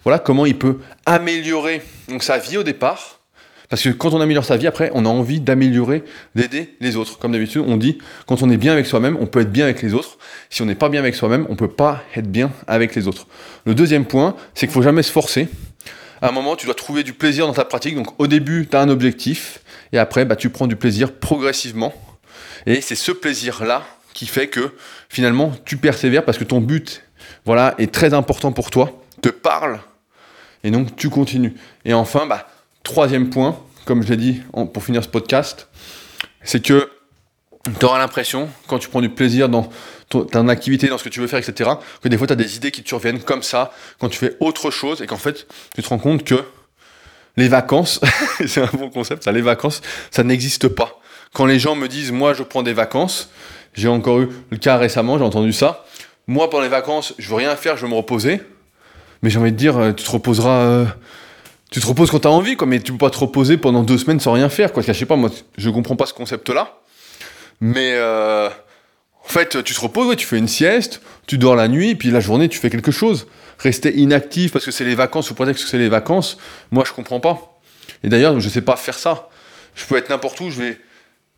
voilà 0.06 0.20
comment 0.20 0.46
il 0.46 0.56
peut 0.56 0.78
améliorer 1.04 1.82
sa 2.20 2.38
vie 2.38 2.56
au 2.56 2.62
départ. 2.62 3.18
Parce 3.68 3.82
que 3.82 3.88
quand 3.88 4.14
on 4.14 4.20
améliore 4.20 4.44
sa 4.44 4.56
vie, 4.56 4.68
après, 4.68 4.88
on 4.94 5.04
a 5.04 5.08
envie 5.08 5.40
d'améliorer, 5.40 6.04
d'aider 6.36 6.76
les 6.78 6.94
autres. 6.94 7.18
Comme 7.18 7.32
d'habitude, 7.32 7.64
on 7.66 7.76
dit, 7.76 7.98
quand 8.28 8.40
on 8.40 8.48
est 8.48 8.56
bien 8.56 8.72
avec 8.72 8.86
soi-même, 8.86 9.16
on 9.18 9.26
peut 9.26 9.40
être 9.40 9.50
bien 9.50 9.64
avec 9.64 9.82
les 9.82 9.94
autres. 9.94 10.18
Si 10.48 10.62
on 10.62 10.66
n'est 10.66 10.76
pas 10.76 10.90
bien 10.90 11.00
avec 11.00 11.16
soi-même, 11.16 11.44
on 11.48 11.54
ne 11.54 11.56
peut 11.56 11.66
pas 11.66 12.04
être 12.14 12.30
bien 12.30 12.52
avec 12.68 12.94
les 12.94 13.08
autres. 13.08 13.26
Le 13.64 13.74
deuxième 13.74 14.04
point, 14.04 14.36
c'est 14.54 14.68
qu'il 14.68 14.68
ne 14.68 14.74
faut 14.74 14.82
jamais 14.82 15.02
se 15.02 15.10
forcer. 15.10 15.48
À 16.22 16.28
un 16.28 16.30
moment, 16.30 16.54
tu 16.54 16.66
dois 16.66 16.76
trouver 16.76 17.02
du 17.02 17.12
plaisir 17.12 17.48
dans 17.48 17.54
ta 17.54 17.64
pratique. 17.64 17.96
Donc 17.96 18.14
au 18.20 18.28
début, 18.28 18.68
tu 18.70 18.76
as 18.76 18.82
un 18.82 18.88
objectif. 18.88 19.58
Et 19.92 19.98
après, 19.98 20.24
bah, 20.24 20.36
tu 20.36 20.50
prends 20.50 20.68
du 20.68 20.76
plaisir 20.76 21.12
progressivement. 21.12 21.92
Et 22.64 22.80
c'est 22.80 22.94
ce 22.94 23.10
plaisir-là 23.10 23.82
qui 24.14 24.26
fait 24.26 24.46
que 24.46 24.70
finalement, 25.08 25.52
tu 25.64 25.76
persévères 25.78 26.24
parce 26.24 26.38
que 26.38 26.44
ton 26.44 26.60
but 26.60 27.02
voilà, 27.44 27.74
est 27.78 27.92
très 27.92 28.14
important 28.14 28.52
pour 28.52 28.70
toi, 28.70 29.02
te 29.20 29.28
parle 29.30 29.80
et 30.64 30.70
donc, 30.70 30.96
tu 30.96 31.10
continues. 31.10 31.54
Et 31.84 31.94
enfin, 31.94 32.26
bah, 32.26 32.48
troisième 32.82 33.30
point, 33.30 33.58
comme 33.84 34.02
je 34.02 34.08
l'ai 34.08 34.16
dit 34.16 34.42
pour 34.72 34.82
finir 34.82 35.02
ce 35.02 35.08
podcast, 35.08 35.68
c'est 36.42 36.62
que 36.62 36.90
tu 37.78 37.84
auras 37.84 37.98
l'impression, 37.98 38.48
quand 38.66 38.78
tu 38.78 38.88
prends 38.88 39.00
du 39.00 39.08
plaisir 39.08 39.48
dans 39.48 39.68
ton, 40.08 40.48
activité, 40.48 40.88
dans 40.88 40.98
ce 40.98 41.04
que 41.04 41.08
tu 41.08 41.20
veux 41.20 41.26
faire, 41.26 41.38
etc., 41.38 41.70
que 42.00 42.08
des 42.08 42.16
fois, 42.16 42.26
tu 42.26 42.32
as 42.32 42.36
des 42.36 42.56
idées 42.56 42.70
qui 42.70 42.82
te 42.82 42.88
surviennent 42.88 43.20
comme 43.20 43.42
ça, 43.42 43.72
quand 43.98 44.08
tu 44.08 44.18
fais 44.18 44.36
autre 44.40 44.70
chose, 44.70 45.02
et 45.02 45.06
qu'en 45.06 45.16
fait, 45.16 45.46
tu 45.74 45.82
te 45.82 45.88
rends 45.88 45.98
compte 45.98 46.24
que 46.24 46.44
les 47.36 47.48
vacances, 47.48 48.00
c'est 48.46 48.62
un 48.62 48.70
bon 48.72 48.90
concept, 48.90 49.24
ça, 49.24 49.32
les 49.32 49.42
vacances, 49.42 49.82
ça 50.10 50.22
n'existe 50.22 50.68
pas. 50.68 51.00
Quand 51.32 51.46
les 51.46 51.58
gens 51.58 51.74
me 51.74 51.88
disent, 51.88 52.12
moi, 52.12 52.34
je 52.34 52.42
prends 52.42 52.62
des 52.62 52.72
vacances, 52.72 53.30
j'ai 53.74 53.88
encore 53.88 54.20
eu 54.20 54.28
le 54.50 54.56
cas 54.56 54.76
récemment, 54.76 55.18
j'ai 55.18 55.24
entendu 55.24 55.52
ça, 55.52 55.84
moi, 56.26 56.50
pendant 56.50 56.62
les 56.62 56.68
vacances, 56.68 57.14
je 57.18 57.28
veux 57.28 57.36
rien 57.36 57.54
faire, 57.56 57.76
je 57.76 57.82
veux 57.82 57.90
me 57.90 57.96
reposer. 57.96 58.40
Mais 59.26 59.30
j'ai 59.30 59.40
envie 59.40 59.50
de 59.50 59.56
dire, 59.56 59.76
euh, 59.76 59.90
tu 59.90 60.04
te 60.04 60.10
reposeras. 60.12 60.60
Euh, 60.60 60.86
tu 61.72 61.80
te 61.80 61.86
reposes 61.88 62.12
quand 62.12 62.20
tu 62.20 62.28
as 62.28 62.30
envie, 62.30 62.54
quoi, 62.54 62.68
mais 62.68 62.78
tu 62.78 62.92
peux 62.92 62.98
pas 62.98 63.10
te 63.10 63.18
reposer 63.18 63.56
pendant 63.56 63.82
deux 63.82 63.98
semaines 63.98 64.20
sans 64.20 64.30
rien 64.30 64.48
faire. 64.48 64.72
Quoi. 64.72 64.84
je 64.84 64.92
sais 64.92 65.04
pas, 65.04 65.16
moi, 65.16 65.30
je 65.58 65.68
comprends 65.68 65.96
pas 65.96 66.06
ce 66.06 66.14
concept-là. 66.14 66.78
Mais 67.60 67.94
euh, 67.96 68.48
en 68.48 69.28
fait, 69.28 69.64
tu 69.64 69.74
te 69.74 69.80
reposes, 69.80 70.14
tu 70.14 70.24
fais 70.24 70.38
une 70.38 70.46
sieste, 70.46 71.02
tu 71.26 71.38
dors 71.38 71.56
la 71.56 71.66
nuit, 71.66 71.96
puis 71.96 72.12
la 72.12 72.20
journée, 72.20 72.48
tu 72.48 72.56
fais 72.60 72.70
quelque 72.70 72.92
chose. 72.92 73.26
Rester 73.58 73.98
inactif 73.98 74.52
parce 74.52 74.64
que 74.64 74.70
c'est 74.70 74.84
les 74.84 74.94
vacances, 74.94 75.28
ou 75.32 75.34
prétexte 75.34 75.64
que 75.64 75.70
c'est 75.70 75.78
les 75.78 75.88
vacances, 75.88 76.38
moi, 76.70 76.84
je 76.86 76.92
comprends 76.92 77.18
pas. 77.18 77.58
Et 78.04 78.08
d'ailleurs, 78.08 78.38
je 78.38 78.48
sais 78.48 78.62
pas 78.62 78.76
faire 78.76 78.96
ça. 78.96 79.28
Je 79.74 79.84
peux 79.86 79.96
être 79.96 80.08
n'importe 80.08 80.38
où, 80.38 80.50
je 80.52 80.62
vais. 80.62 80.78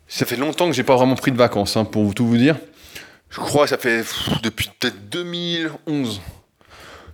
Ça 0.08 0.26
fait 0.26 0.36
longtemps 0.36 0.66
que 0.66 0.74
j'ai 0.74 0.84
pas 0.84 0.96
vraiment 0.96 1.14
pris 1.14 1.32
de 1.32 1.38
vacances, 1.38 1.78
hein, 1.78 1.86
pour 1.86 2.14
tout 2.14 2.26
vous 2.26 2.36
dire. 2.36 2.56
Je 3.30 3.38
crois 3.40 3.64
que 3.64 3.70
ça 3.70 3.78
fait 3.78 4.04
depuis 4.42 4.68
peut-être 4.78 5.08
2011 5.08 6.20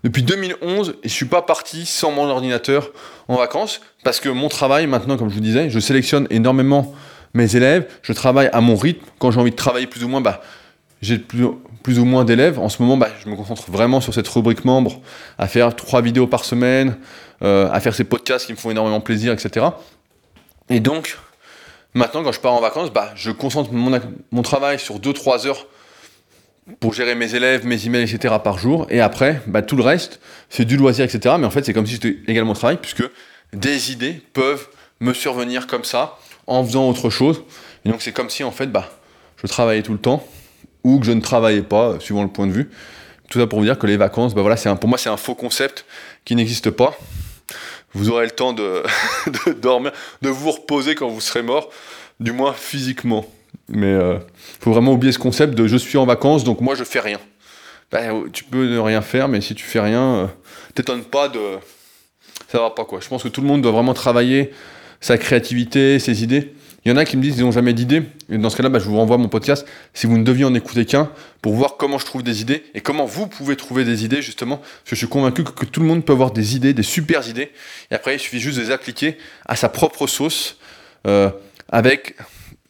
depuis 0.04 0.22
2011, 0.22 0.96
je 1.02 1.08
suis 1.08 1.24
pas 1.24 1.40
parti 1.40 1.86
sans 1.86 2.12
mon 2.12 2.28
ordinateur 2.28 2.90
en 3.26 3.36
vacances 3.36 3.80
parce 4.04 4.20
que 4.20 4.28
mon 4.28 4.48
travail 4.48 4.86
maintenant, 4.86 5.16
comme 5.16 5.30
je 5.30 5.34
vous 5.34 5.40
disais, 5.40 5.70
je 5.70 5.80
sélectionne 5.80 6.26
énormément 6.28 6.94
mes 7.32 7.56
élèves, 7.56 7.88
je 8.02 8.12
travaille 8.12 8.50
à 8.52 8.60
mon 8.60 8.76
rythme. 8.76 9.02
Quand 9.18 9.30
j'ai 9.30 9.40
envie 9.40 9.50
de 9.50 9.56
travailler 9.56 9.86
plus 9.86 10.04
ou 10.04 10.08
moins, 10.08 10.20
bah, 10.20 10.42
j'ai 11.00 11.18
plus, 11.18 11.98
ou 11.98 12.04
moins 12.04 12.26
d'élèves. 12.26 12.58
En 12.58 12.68
ce 12.68 12.82
moment, 12.82 12.98
bah, 12.98 13.08
je 13.24 13.30
me 13.30 13.34
concentre 13.34 13.70
vraiment 13.70 14.02
sur 14.02 14.12
cette 14.12 14.28
rubrique 14.28 14.66
membre, 14.66 15.00
à 15.38 15.48
faire 15.48 15.74
trois 15.74 16.02
vidéos 16.02 16.26
par 16.26 16.44
semaine, 16.44 16.98
euh, 17.42 17.70
à 17.72 17.80
faire 17.80 17.94
ces 17.94 18.04
podcasts 18.04 18.44
qui 18.44 18.52
me 18.52 18.58
font 18.58 18.70
énormément 18.70 19.00
plaisir, 19.00 19.32
etc. 19.32 19.66
Et 20.68 20.80
donc, 20.80 21.16
maintenant, 21.94 22.22
quand 22.22 22.32
je 22.32 22.40
pars 22.40 22.52
en 22.52 22.60
vacances, 22.60 22.92
bah, 22.92 23.10
je 23.16 23.30
concentre 23.30 23.72
mon, 23.72 23.98
mon 24.32 24.42
travail 24.42 24.78
sur 24.78 24.98
2-3 24.98 25.46
heures 25.46 25.66
pour 26.80 26.94
gérer 26.94 27.14
mes 27.14 27.34
élèves, 27.34 27.66
mes 27.66 27.86
emails, 27.86 28.02
etc. 28.02 28.34
par 28.42 28.58
jour. 28.58 28.86
Et 28.90 29.00
après, 29.00 29.42
bah, 29.46 29.62
tout 29.62 29.76
le 29.76 29.82
reste, 29.82 30.20
c'est 30.48 30.64
du 30.64 30.76
loisir, 30.76 31.04
etc. 31.04 31.36
Mais 31.38 31.46
en 31.46 31.50
fait, 31.50 31.64
c'est 31.64 31.72
comme 31.72 31.86
si 31.86 31.94
c'était 31.94 32.16
également 32.26 32.52
au 32.52 32.56
travail, 32.56 32.78
puisque 32.80 33.04
des 33.52 33.92
idées 33.92 34.20
peuvent 34.32 34.68
me 35.00 35.12
survenir 35.12 35.66
comme 35.66 35.84
ça, 35.84 36.18
en 36.46 36.64
faisant 36.64 36.88
autre 36.88 37.10
chose. 37.10 37.42
Et 37.84 37.90
donc, 37.90 38.02
c'est 38.02 38.12
comme 38.12 38.30
si, 38.30 38.44
en 38.44 38.50
fait, 38.50 38.66
bah, 38.66 38.90
je 39.42 39.46
travaillais 39.46 39.82
tout 39.82 39.92
le 39.92 39.98
temps, 39.98 40.26
ou 40.84 40.98
que 40.98 41.06
je 41.06 41.12
ne 41.12 41.20
travaillais 41.20 41.62
pas, 41.62 41.98
suivant 42.00 42.22
le 42.22 42.28
point 42.28 42.46
de 42.46 42.52
vue. 42.52 42.70
Tout 43.30 43.40
ça 43.40 43.46
pour 43.46 43.58
vous 43.58 43.64
dire 43.64 43.78
que 43.78 43.86
les 43.86 43.96
vacances, 43.96 44.34
bah 44.34 44.42
pour 44.76 44.88
moi, 44.88 44.98
c'est 44.98 45.08
un 45.08 45.16
faux 45.16 45.34
concept 45.34 45.86
qui 46.24 46.36
n'existe 46.36 46.70
pas. 46.70 46.96
Vous 47.92 48.10
aurez 48.10 48.26
le 48.26 48.30
temps 48.30 48.52
de 48.52 48.82
dormir, 49.60 49.92
de 50.20 50.28
vous 50.28 50.50
reposer 50.50 50.94
quand 50.94 51.08
vous 51.08 51.20
serez 51.20 51.42
mort, 51.42 51.70
du 52.20 52.32
moins 52.32 52.52
physiquement. 52.52 53.26
Mais 53.68 53.86
euh, 53.86 54.18
faut 54.60 54.72
vraiment 54.72 54.92
oublier 54.92 55.12
ce 55.12 55.18
concept 55.18 55.54
de 55.54 55.66
je 55.66 55.76
suis 55.76 55.96
en 55.98 56.06
vacances, 56.06 56.44
donc 56.44 56.60
moi 56.60 56.74
je 56.74 56.84
fais 56.84 57.00
rien. 57.00 57.18
Ben, 57.90 58.24
tu 58.32 58.44
peux 58.44 58.66
ne 58.66 58.78
rien 58.78 59.02
faire, 59.02 59.28
mais 59.28 59.40
si 59.40 59.54
tu 59.54 59.64
fais 59.64 59.80
rien, 59.80 60.02
euh, 60.02 60.26
t'étonnes 60.74 61.04
pas 61.04 61.28
de. 61.28 61.40
Ça 62.48 62.58
va 62.60 62.70
pas 62.70 62.84
quoi. 62.84 63.00
Je 63.00 63.08
pense 63.08 63.22
que 63.22 63.28
tout 63.28 63.40
le 63.40 63.46
monde 63.46 63.62
doit 63.62 63.72
vraiment 63.72 63.94
travailler 63.94 64.52
sa 65.00 65.18
créativité, 65.18 65.98
ses 65.98 66.22
idées. 66.22 66.54
Il 66.84 66.90
y 66.90 66.92
en 66.92 66.98
a 66.98 67.06
qui 67.06 67.16
me 67.16 67.22
disent 67.22 67.34
qu'ils 67.34 67.44
n'ont 67.44 67.52
jamais 67.52 67.72
d'idées. 67.72 68.02
Dans 68.28 68.50
ce 68.50 68.56
cas-là, 68.58 68.68
bah, 68.68 68.78
je 68.78 68.84
vous 68.84 68.96
renvoie 68.96 69.16
mon 69.16 69.28
podcast 69.28 69.66
si 69.94 70.06
vous 70.06 70.18
ne 70.18 70.24
deviez 70.24 70.44
en 70.44 70.54
écouter 70.54 70.84
qu'un 70.84 71.10
pour 71.40 71.54
voir 71.54 71.78
comment 71.78 71.98
je 71.98 72.04
trouve 72.04 72.22
des 72.22 72.42
idées 72.42 72.62
et 72.74 72.82
comment 72.82 73.06
vous 73.06 73.26
pouvez 73.26 73.56
trouver 73.56 73.84
des 73.84 74.04
idées 74.04 74.20
justement. 74.20 74.58
Parce 74.58 74.90
que 74.90 74.90
je 74.90 74.96
suis 74.96 75.08
convaincu 75.08 75.44
que, 75.44 75.64
tout 75.64 75.80
le 75.80 75.86
monde 75.86 76.04
peut 76.04 76.12
avoir 76.12 76.30
des 76.30 76.56
idées, 76.56 76.74
des 76.74 76.82
super 76.82 77.26
idées. 77.26 77.50
Et 77.90 77.94
après, 77.94 78.16
il 78.16 78.18
suffit 78.18 78.38
juste 78.38 78.58
de 78.58 78.62
les 78.64 78.70
appliquer 78.70 79.16
à 79.46 79.56
sa 79.56 79.70
propre 79.70 80.06
sauce 80.06 80.58
euh, 81.06 81.30
avec 81.70 82.16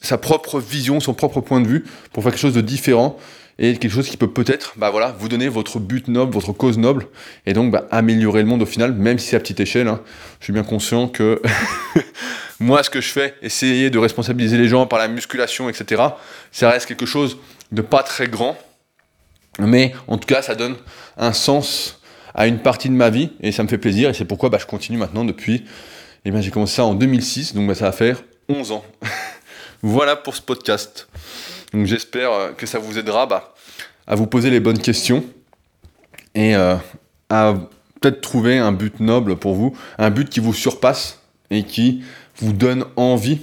sa 0.04 0.18
propre 0.18 0.60
vision, 0.60 1.00
son 1.00 1.14
propre 1.14 1.40
point 1.40 1.60
de 1.60 1.66
vue 1.66 1.84
pour 2.12 2.22
faire 2.22 2.32
quelque 2.32 2.40
chose 2.40 2.54
de 2.54 2.60
différent 2.60 3.18
et 3.58 3.76
quelque 3.76 3.92
chose 3.92 4.08
qui 4.08 4.16
peut 4.16 4.30
peut-être 4.30 4.74
bah 4.76 4.90
voilà, 4.90 5.14
vous 5.18 5.28
donner 5.28 5.48
votre 5.48 5.78
but 5.78 6.08
noble, 6.08 6.32
votre 6.32 6.52
cause 6.52 6.76
noble, 6.76 7.06
et 7.46 7.52
donc 7.52 7.70
bah, 7.70 7.86
améliorer 7.90 8.42
le 8.42 8.48
monde 8.48 8.62
au 8.62 8.66
final, 8.66 8.92
même 8.94 9.18
si 9.18 9.28
c'est 9.28 9.36
à 9.36 9.40
petite 9.40 9.60
échelle. 9.60 9.88
Hein. 9.88 10.00
Je 10.40 10.44
suis 10.44 10.52
bien 10.52 10.64
conscient 10.64 11.06
que 11.06 11.40
moi, 12.60 12.82
ce 12.82 12.90
que 12.90 13.00
je 13.00 13.08
fais, 13.08 13.34
essayer 13.42 13.90
de 13.90 13.98
responsabiliser 13.98 14.58
les 14.58 14.68
gens 14.68 14.86
par 14.86 14.98
la 14.98 15.08
musculation, 15.08 15.68
etc., 15.68 16.02
ça 16.50 16.70
reste 16.70 16.86
quelque 16.86 17.06
chose 17.06 17.38
de 17.70 17.82
pas 17.82 18.02
très 18.02 18.26
grand, 18.26 18.58
mais 19.60 19.94
en 20.08 20.18
tout 20.18 20.26
cas, 20.26 20.42
ça 20.42 20.56
donne 20.56 20.76
un 21.16 21.32
sens 21.32 22.00
à 22.34 22.48
une 22.48 22.58
partie 22.58 22.88
de 22.88 22.94
ma 22.94 23.10
vie 23.10 23.30
et 23.40 23.52
ça 23.52 23.62
me 23.62 23.68
fait 23.68 23.78
plaisir 23.78 24.10
et 24.10 24.14
c'est 24.14 24.24
pourquoi 24.24 24.48
bah, 24.48 24.58
je 24.60 24.66
continue 24.66 24.98
maintenant 24.98 25.24
depuis. 25.24 25.64
Eh 26.24 26.30
bien, 26.32 26.40
j'ai 26.40 26.50
commencé 26.50 26.76
ça 26.76 26.84
en 26.84 26.94
2006, 26.94 27.54
donc 27.54 27.68
bah, 27.68 27.74
ça 27.76 27.84
va 27.84 27.92
faire 27.92 28.24
11 28.48 28.72
ans. 28.72 28.84
voilà 29.84 30.16
pour 30.16 30.34
ce 30.34 30.40
podcast. 30.40 31.08
J'espère 31.74 32.32
euh, 32.32 32.52
que 32.52 32.64
ça 32.64 32.78
vous 32.78 32.98
aidera 32.98 33.26
bah, 33.26 33.54
à 34.06 34.14
vous 34.14 34.26
poser 34.26 34.48
les 34.48 34.58
bonnes 34.58 34.78
questions 34.78 35.22
et 36.34 36.56
euh, 36.56 36.76
à 37.28 37.52
peut-être 38.00 38.22
trouver 38.22 38.56
un 38.56 38.72
but 38.72 38.98
noble 39.00 39.36
pour 39.36 39.54
vous, 39.54 39.76
un 39.98 40.08
but 40.08 40.30
qui 40.30 40.40
vous 40.40 40.54
surpasse 40.54 41.20
et 41.50 41.64
qui 41.64 42.02
vous 42.38 42.54
donne 42.54 42.86
envie 42.96 43.40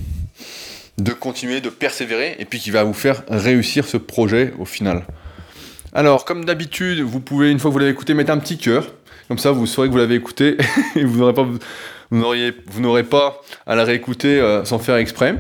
de 0.98 1.14
continuer, 1.14 1.62
de 1.62 1.70
persévérer, 1.70 2.36
et 2.40 2.46
puis 2.46 2.60
qui 2.60 2.72
va 2.72 2.84
vous 2.86 2.96
faire 2.96 3.22
réussir 3.30 3.86
ce 3.86 3.98
projet 3.98 4.56
au 4.58 4.66
final. 4.66 5.06
Alors, 5.94 6.26
comme 6.26 6.44
d'habitude, 6.44 7.02
vous 7.02 7.20
pouvez, 7.20 7.52
une 7.52 7.60
fois 7.60 7.70
que 7.70 7.74
vous 7.74 7.80
l'avez 7.80 7.92
écouté, 7.92 8.16
mettre 8.16 8.32
un 8.32 8.40
petit 8.40 8.58
cœur. 8.58 8.88
Comme 9.28 9.38
ça, 9.38 9.52
vous 9.52 9.68
saurez 9.68 9.90
que 9.90 9.92
vous 9.92 10.00
l'avez 10.00 10.16
écouté 10.16 10.58
et 10.96 11.04
vous 11.04 11.20
n'aurez 11.20 11.34
pas, 11.36 11.48
vous 12.10 12.82
n'aurez 12.82 13.04
pas 13.04 13.42
à 13.68 13.76
la 13.76 13.84
réécouter 13.84 14.40
euh, 14.40 14.66
sans 14.66 14.80
faire 14.80 14.96
exprès. 14.96 15.36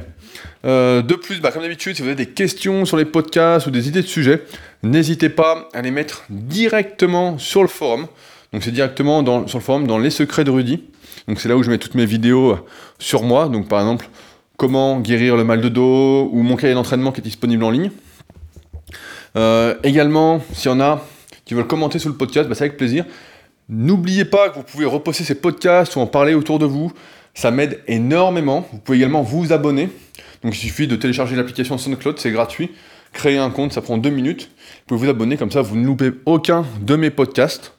Euh, 0.63 1.01
de 1.01 1.15
plus, 1.15 1.41
bah, 1.41 1.51
comme 1.51 1.63
d'habitude, 1.63 1.95
si 1.95 2.01
vous 2.01 2.07
avez 2.07 2.15
des 2.15 2.31
questions 2.31 2.85
sur 2.85 2.97
les 2.97 3.05
podcasts 3.05 3.67
ou 3.67 3.71
des 3.71 3.87
idées 3.87 4.01
de 4.01 4.07
sujets, 4.07 4.43
n'hésitez 4.83 5.29
pas 5.29 5.69
à 5.73 5.81
les 5.81 5.91
mettre 5.91 6.23
directement 6.29 7.37
sur 7.37 7.61
le 7.61 7.67
forum. 7.67 8.07
Donc 8.53 8.63
c'est 8.63 8.71
directement 8.71 9.23
sur 9.47 9.59
le 9.59 9.63
forum 9.63 9.87
dans 9.87 9.97
les 9.97 10.09
secrets 10.09 10.43
de 10.43 10.51
Rudy. 10.51 10.83
Donc 11.27 11.39
c'est 11.39 11.49
là 11.49 11.55
où 11.55 11.63
je 11.63 11.69
mets 11.69 11.77
toutes 11.77 11.95
mes 11.95 12.05
vidéos 12.05 12.57
sur 12.99 13.23
moi. 13.23 13.47
Donc 13.47 13.67
par 13.67 13.79
exemple, 13.79 14.09
comment 14.57 14.99
guérir 14.99 15.37
le 15.37 15.43
mal 15.43 15.61
de 15.61 15.69
dos 15.69 16.29
ou 16.31 16.43
mon 16.43 16.55
cahier 16.55 16.73
d'entraînement 16.73 17.11
qui 17.11 17.21
est 17.21 17.23
disponible 17.23 17.63
en 17.63 17.71
ligne. 17.71 17.91
Euh, 19.37 19.75
également, 19.83 20.41
s'il 20.53 20.69
y 20.69 20.73
en 20.73 20.79
a 20.79 21.03
qui 21.45 21.53
veulent 21.53 21.67
commenter 21.67 21.99
sur 21.99 22.09
le 22.09 22.15
podcast, 22.15 22.47
bah, 22.47 22.55
c'est 22.55 22.65
avec 22.65 22.77
plaisir. 22.77 23.05
N'oubliez 23.69 24.25
pas 24.25 24.49
que 24.49 24.55
vous 24.55 24.63
pouvez 24.63 24.85
reposter 24.85 25.23
ces 25.23 25.35
podcasts 25.35 25.95
ou 25.95 25.99
en 25.99 26.07
parler 26.07 26.33
autour 26.33 26.59
de 26.59 26.65
vous. 26.65 26.91
Ça 27.33 27.51
m'aide 27.51 27.81
énormément. 27.87 28.67
Vous 28.71 28.79
pouvez 28.79 28.97
également 28.97 29.21
vous 29.21 29.53
abonner. 29.53 29.89
Donc 30.43 30.55
il 30.55 30.59
suffit 30.59 30.87
de 30.87 30.95
télécharger 30.95 31.35
l'application 31.35 31.77
SoundCloud, 31.77 32.19
c'est 32.19 32.31
gratuit. 32.31 32.71
Créer 33.13 33.37
un 33.37 33.49
compte, 33.49 33.73
ça 33.73 33.81
prend 33.81 33.97
deux 33.97 34.09
minutes. 34.09 34.49
Vous 34.87 34.95
pouvez 34.95 35.07
vous 35.07 35.09
abonner, 35.09 35.37
comme 35.37 35.51
ça 35.51 35.61
vous 35.61 35.75
ne 35.75 35.85
loupez 35.85 36.11
aucun 36.25 36.65
de 36.81 36.95
mes 36.95 37.09
podcasts. 37.09 37.73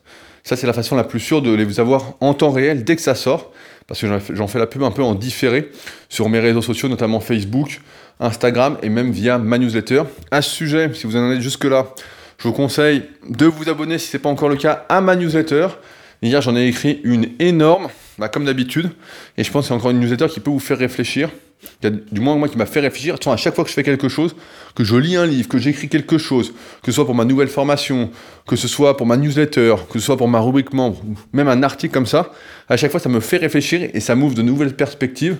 Ça, 0.44 0.56
c'est 0.56 0.66
la 0.66 0.72
façon 0.72 0.96
la 0.96 1.04
plus 1.04 1.20
sûre 1.20 1.40
de 1.40 1.52
les 1.52 1.64
vous 1.64 1.78
avoir 1.78 2.14
en 2.20 2.34
temps 2.34 2.50
réel 2.50 2.84
dès 2.84 2.96
que 2.96 3.02
ça 3.02 3.14
sort. 3.14 3.52
Parce 3.86 4.00
que 4.00 4.06
j'en 4.30 4.46
fais 4.46 4.58
la 4.58 4.66
pub 4.66 4.82
un 4.82 4.90
peu 4.90 5.02
en 5.02 5.14
différé 5.14 5.70
sur 6.08 6.28
mes 6.28 6.40
réseaux 6.40 6.62
sociaux, 6.62 6.88
notamment 6.88 7.20
Facebook, 7.20 7.80
Instagram 8.20 8.78
et 8.82 8.88
même 8.88 9.10
via 9.10 9.38
ma 9.38 9.58
newsletter. 9.58 10.02
À 10.30 10.42
ce 10.42 10.50
sujet, 10.50 10.90
si 10.94 11.06
vous 11.06 11.16
en 11.16 11.30
êtes 11.30 11.40
jusque-là, 11.40 11.88
je 12.38 12.48
vous 12.48 12.54
conseille 12.54 13.02
de 13.28 13.46
vous 13.46 13.68
abonner 13.68 13.98
si 13.98 14.08
ce 14.08 14.16
n'est 14.16 14.22
pas 14.22 14.28
encore 14.28 14.48
le 14.48 14.56
cas 14.56 14.84
à 14.88 15.00
ma 15.00 15.16
newsletter. 15.16 15.68
Hier, 16.22 16.40
j'en 16.40 16.56
ai 16.56 16.66
écrit 16.66 17.00
une 17.04 17.30
énorme, 17.38 17.88
bah, 18.18 18.28
comme 18.28 18.44
d'habitude. 18.44 18.90
Et 19.36 19.44
je 19.44 19.50
pense 19.50 19.64
que 19.64 19.68
c'est 19.68 19.74
encore 19.74 19.90
une 19.90 20.00
newsletter 20.00 20.28
qui 20.28 20.40
peut 20.40 20.50
vous 20.50 20.58
faire 20.58 20.78
réfléchir 20.78 21.30
du 21.80 22.20
moins 22.20 22.36
moi 22.36 22.48
qui 22.48 22.58
m'a 22.58 22.66
fait 22.66 22.80
réfléchir. 22.80 23.16
à 23.26 23.36
chaque 23.36 23.54
fois 23.54 23.64
que 23.64 23.70
je 23.70 23.74
fais 23.74 23.82
quelque 23.82 24.08
chose, 24.08 24.34
que 24.74 24.84
je 24.84 24.96
lis 24.96 25.16
un 25.16 25.26
livre, 25.26 25.48
que 25.48 25.58
j'écris 25.58 25.88
quelque 25.88 26.18
chose, 26.18 26.52
que 26.82 26.90
ce 26.90 26.92
soit 26.92 27.06
pour 27.06 27.14
ma 27.14 27.24
nouvelle 27.24 27.48
formation, 27.48 28.10
que 28.46 28.56
ce 28.56 28.68
soit 28.68 28.96
pour 28.96 29.06
ma 29.06 29.16
newsletter, 29.16 29.76
que 29.90 29.98
ce 29.98 30.06
soit 30.06 30.16
pour 30.16 30.28
ma 30.28 30.40
rubrique 30.40 30.72
membre, 30.72 31.00
même 31.32 31.48
un 31.48 31.62
article 31.62 31.92
comme 31.92 32.06
ça, 32.06 32.32
à 32.68 32.76
chaque 32.76 32.90
fois 32.90 33.00
ça 33.00 33.08
me 33.08 33.20
fait 33.20 33.36
réfléchir 33.36 33.90
et 33.92 34.00
ça 34.00 34.14
m'ouvre 34.14 34.34
de 34.34 34.42
nouvelles 34.42 34.74
perspectives. 34.74 35.38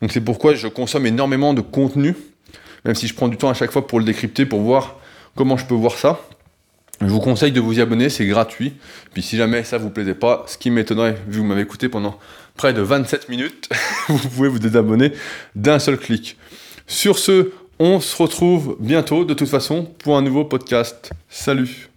Donc 0.00 0.12
c'est 0.12 0.20
pourquoi 0.20 0.54
je 0.54 0.68
consomme 0.68 1.06
énormément 1.06 1.54
de 1.54 1.60
contenu, 1.60 2.14
même 2.84 2.94
si 2.94 3.06
je 3.06 3.14
prends 3.14 3.28
du 3.28 3.36
temps 3.36 3.50
à 3.50 3.54
chaque 3.54 3.70
fois 3.70 3.86
pour 3.86 3.98
le 3.98 4.04
décrypter, 4.04 4.46
pour 4.46 4.60
voir 4.60 4.98
comment 5.34 5.56
je 5.56 5.64
peux 5.64 5.74
voir 5.74 5.96
ça. 5.96 6.20
Je 7.00 7.06
vous 7.06 7.20
conseille 7.20 7.52
de 7.52 7.60
vous 7.60 7.78
y 7.78 7.80
abonner, 7.80 8.08
c'est 8.08 8.26
gratuit. 8.26 8.74
Puis 9.12 9.22
si 9.22 9.36
jamais 9.36 9.64
ça 9.64 9.78
vous 9.78 9.90
plaisait 9.90 10.14
pas, 10.14 10.44
ce 10.46 10.56
qui 10.58 10.70
m'étonnerait, 10.70 11.16
vu 11.26 11.32
que 11.32 11.36
vous 11.38 11.44
m'avez 11.44 11.62
écouté 11.62 11.88
pendant 11.88 12.18
près 12.56 12.72
de 12.72 12.80
27 12.80 13.28
minutes, 13.28 13.68
vous 14.08 14.28
pouvez 14.28 14.48
vous 14.48 14.58
désabonner 14.58 15.12
d'un 15.54 15.78
seul 15.78 15.98
clic. 15.98 16.36
Sur 16.86 17.18
ce, 17.18 17.50
on 17.78 18.00
se 18.00 18.16
retrouve 18.20 18.76
bientôt 18.78 19.24
de 19.24 19.34
toute 19.34 19.48
façon 19.48 19.84
pour 19.98 20.16
un 20.16 20.22
nouveau 20.22 20.44
podcast. 20.44 21.10
Salut 21.28 21.93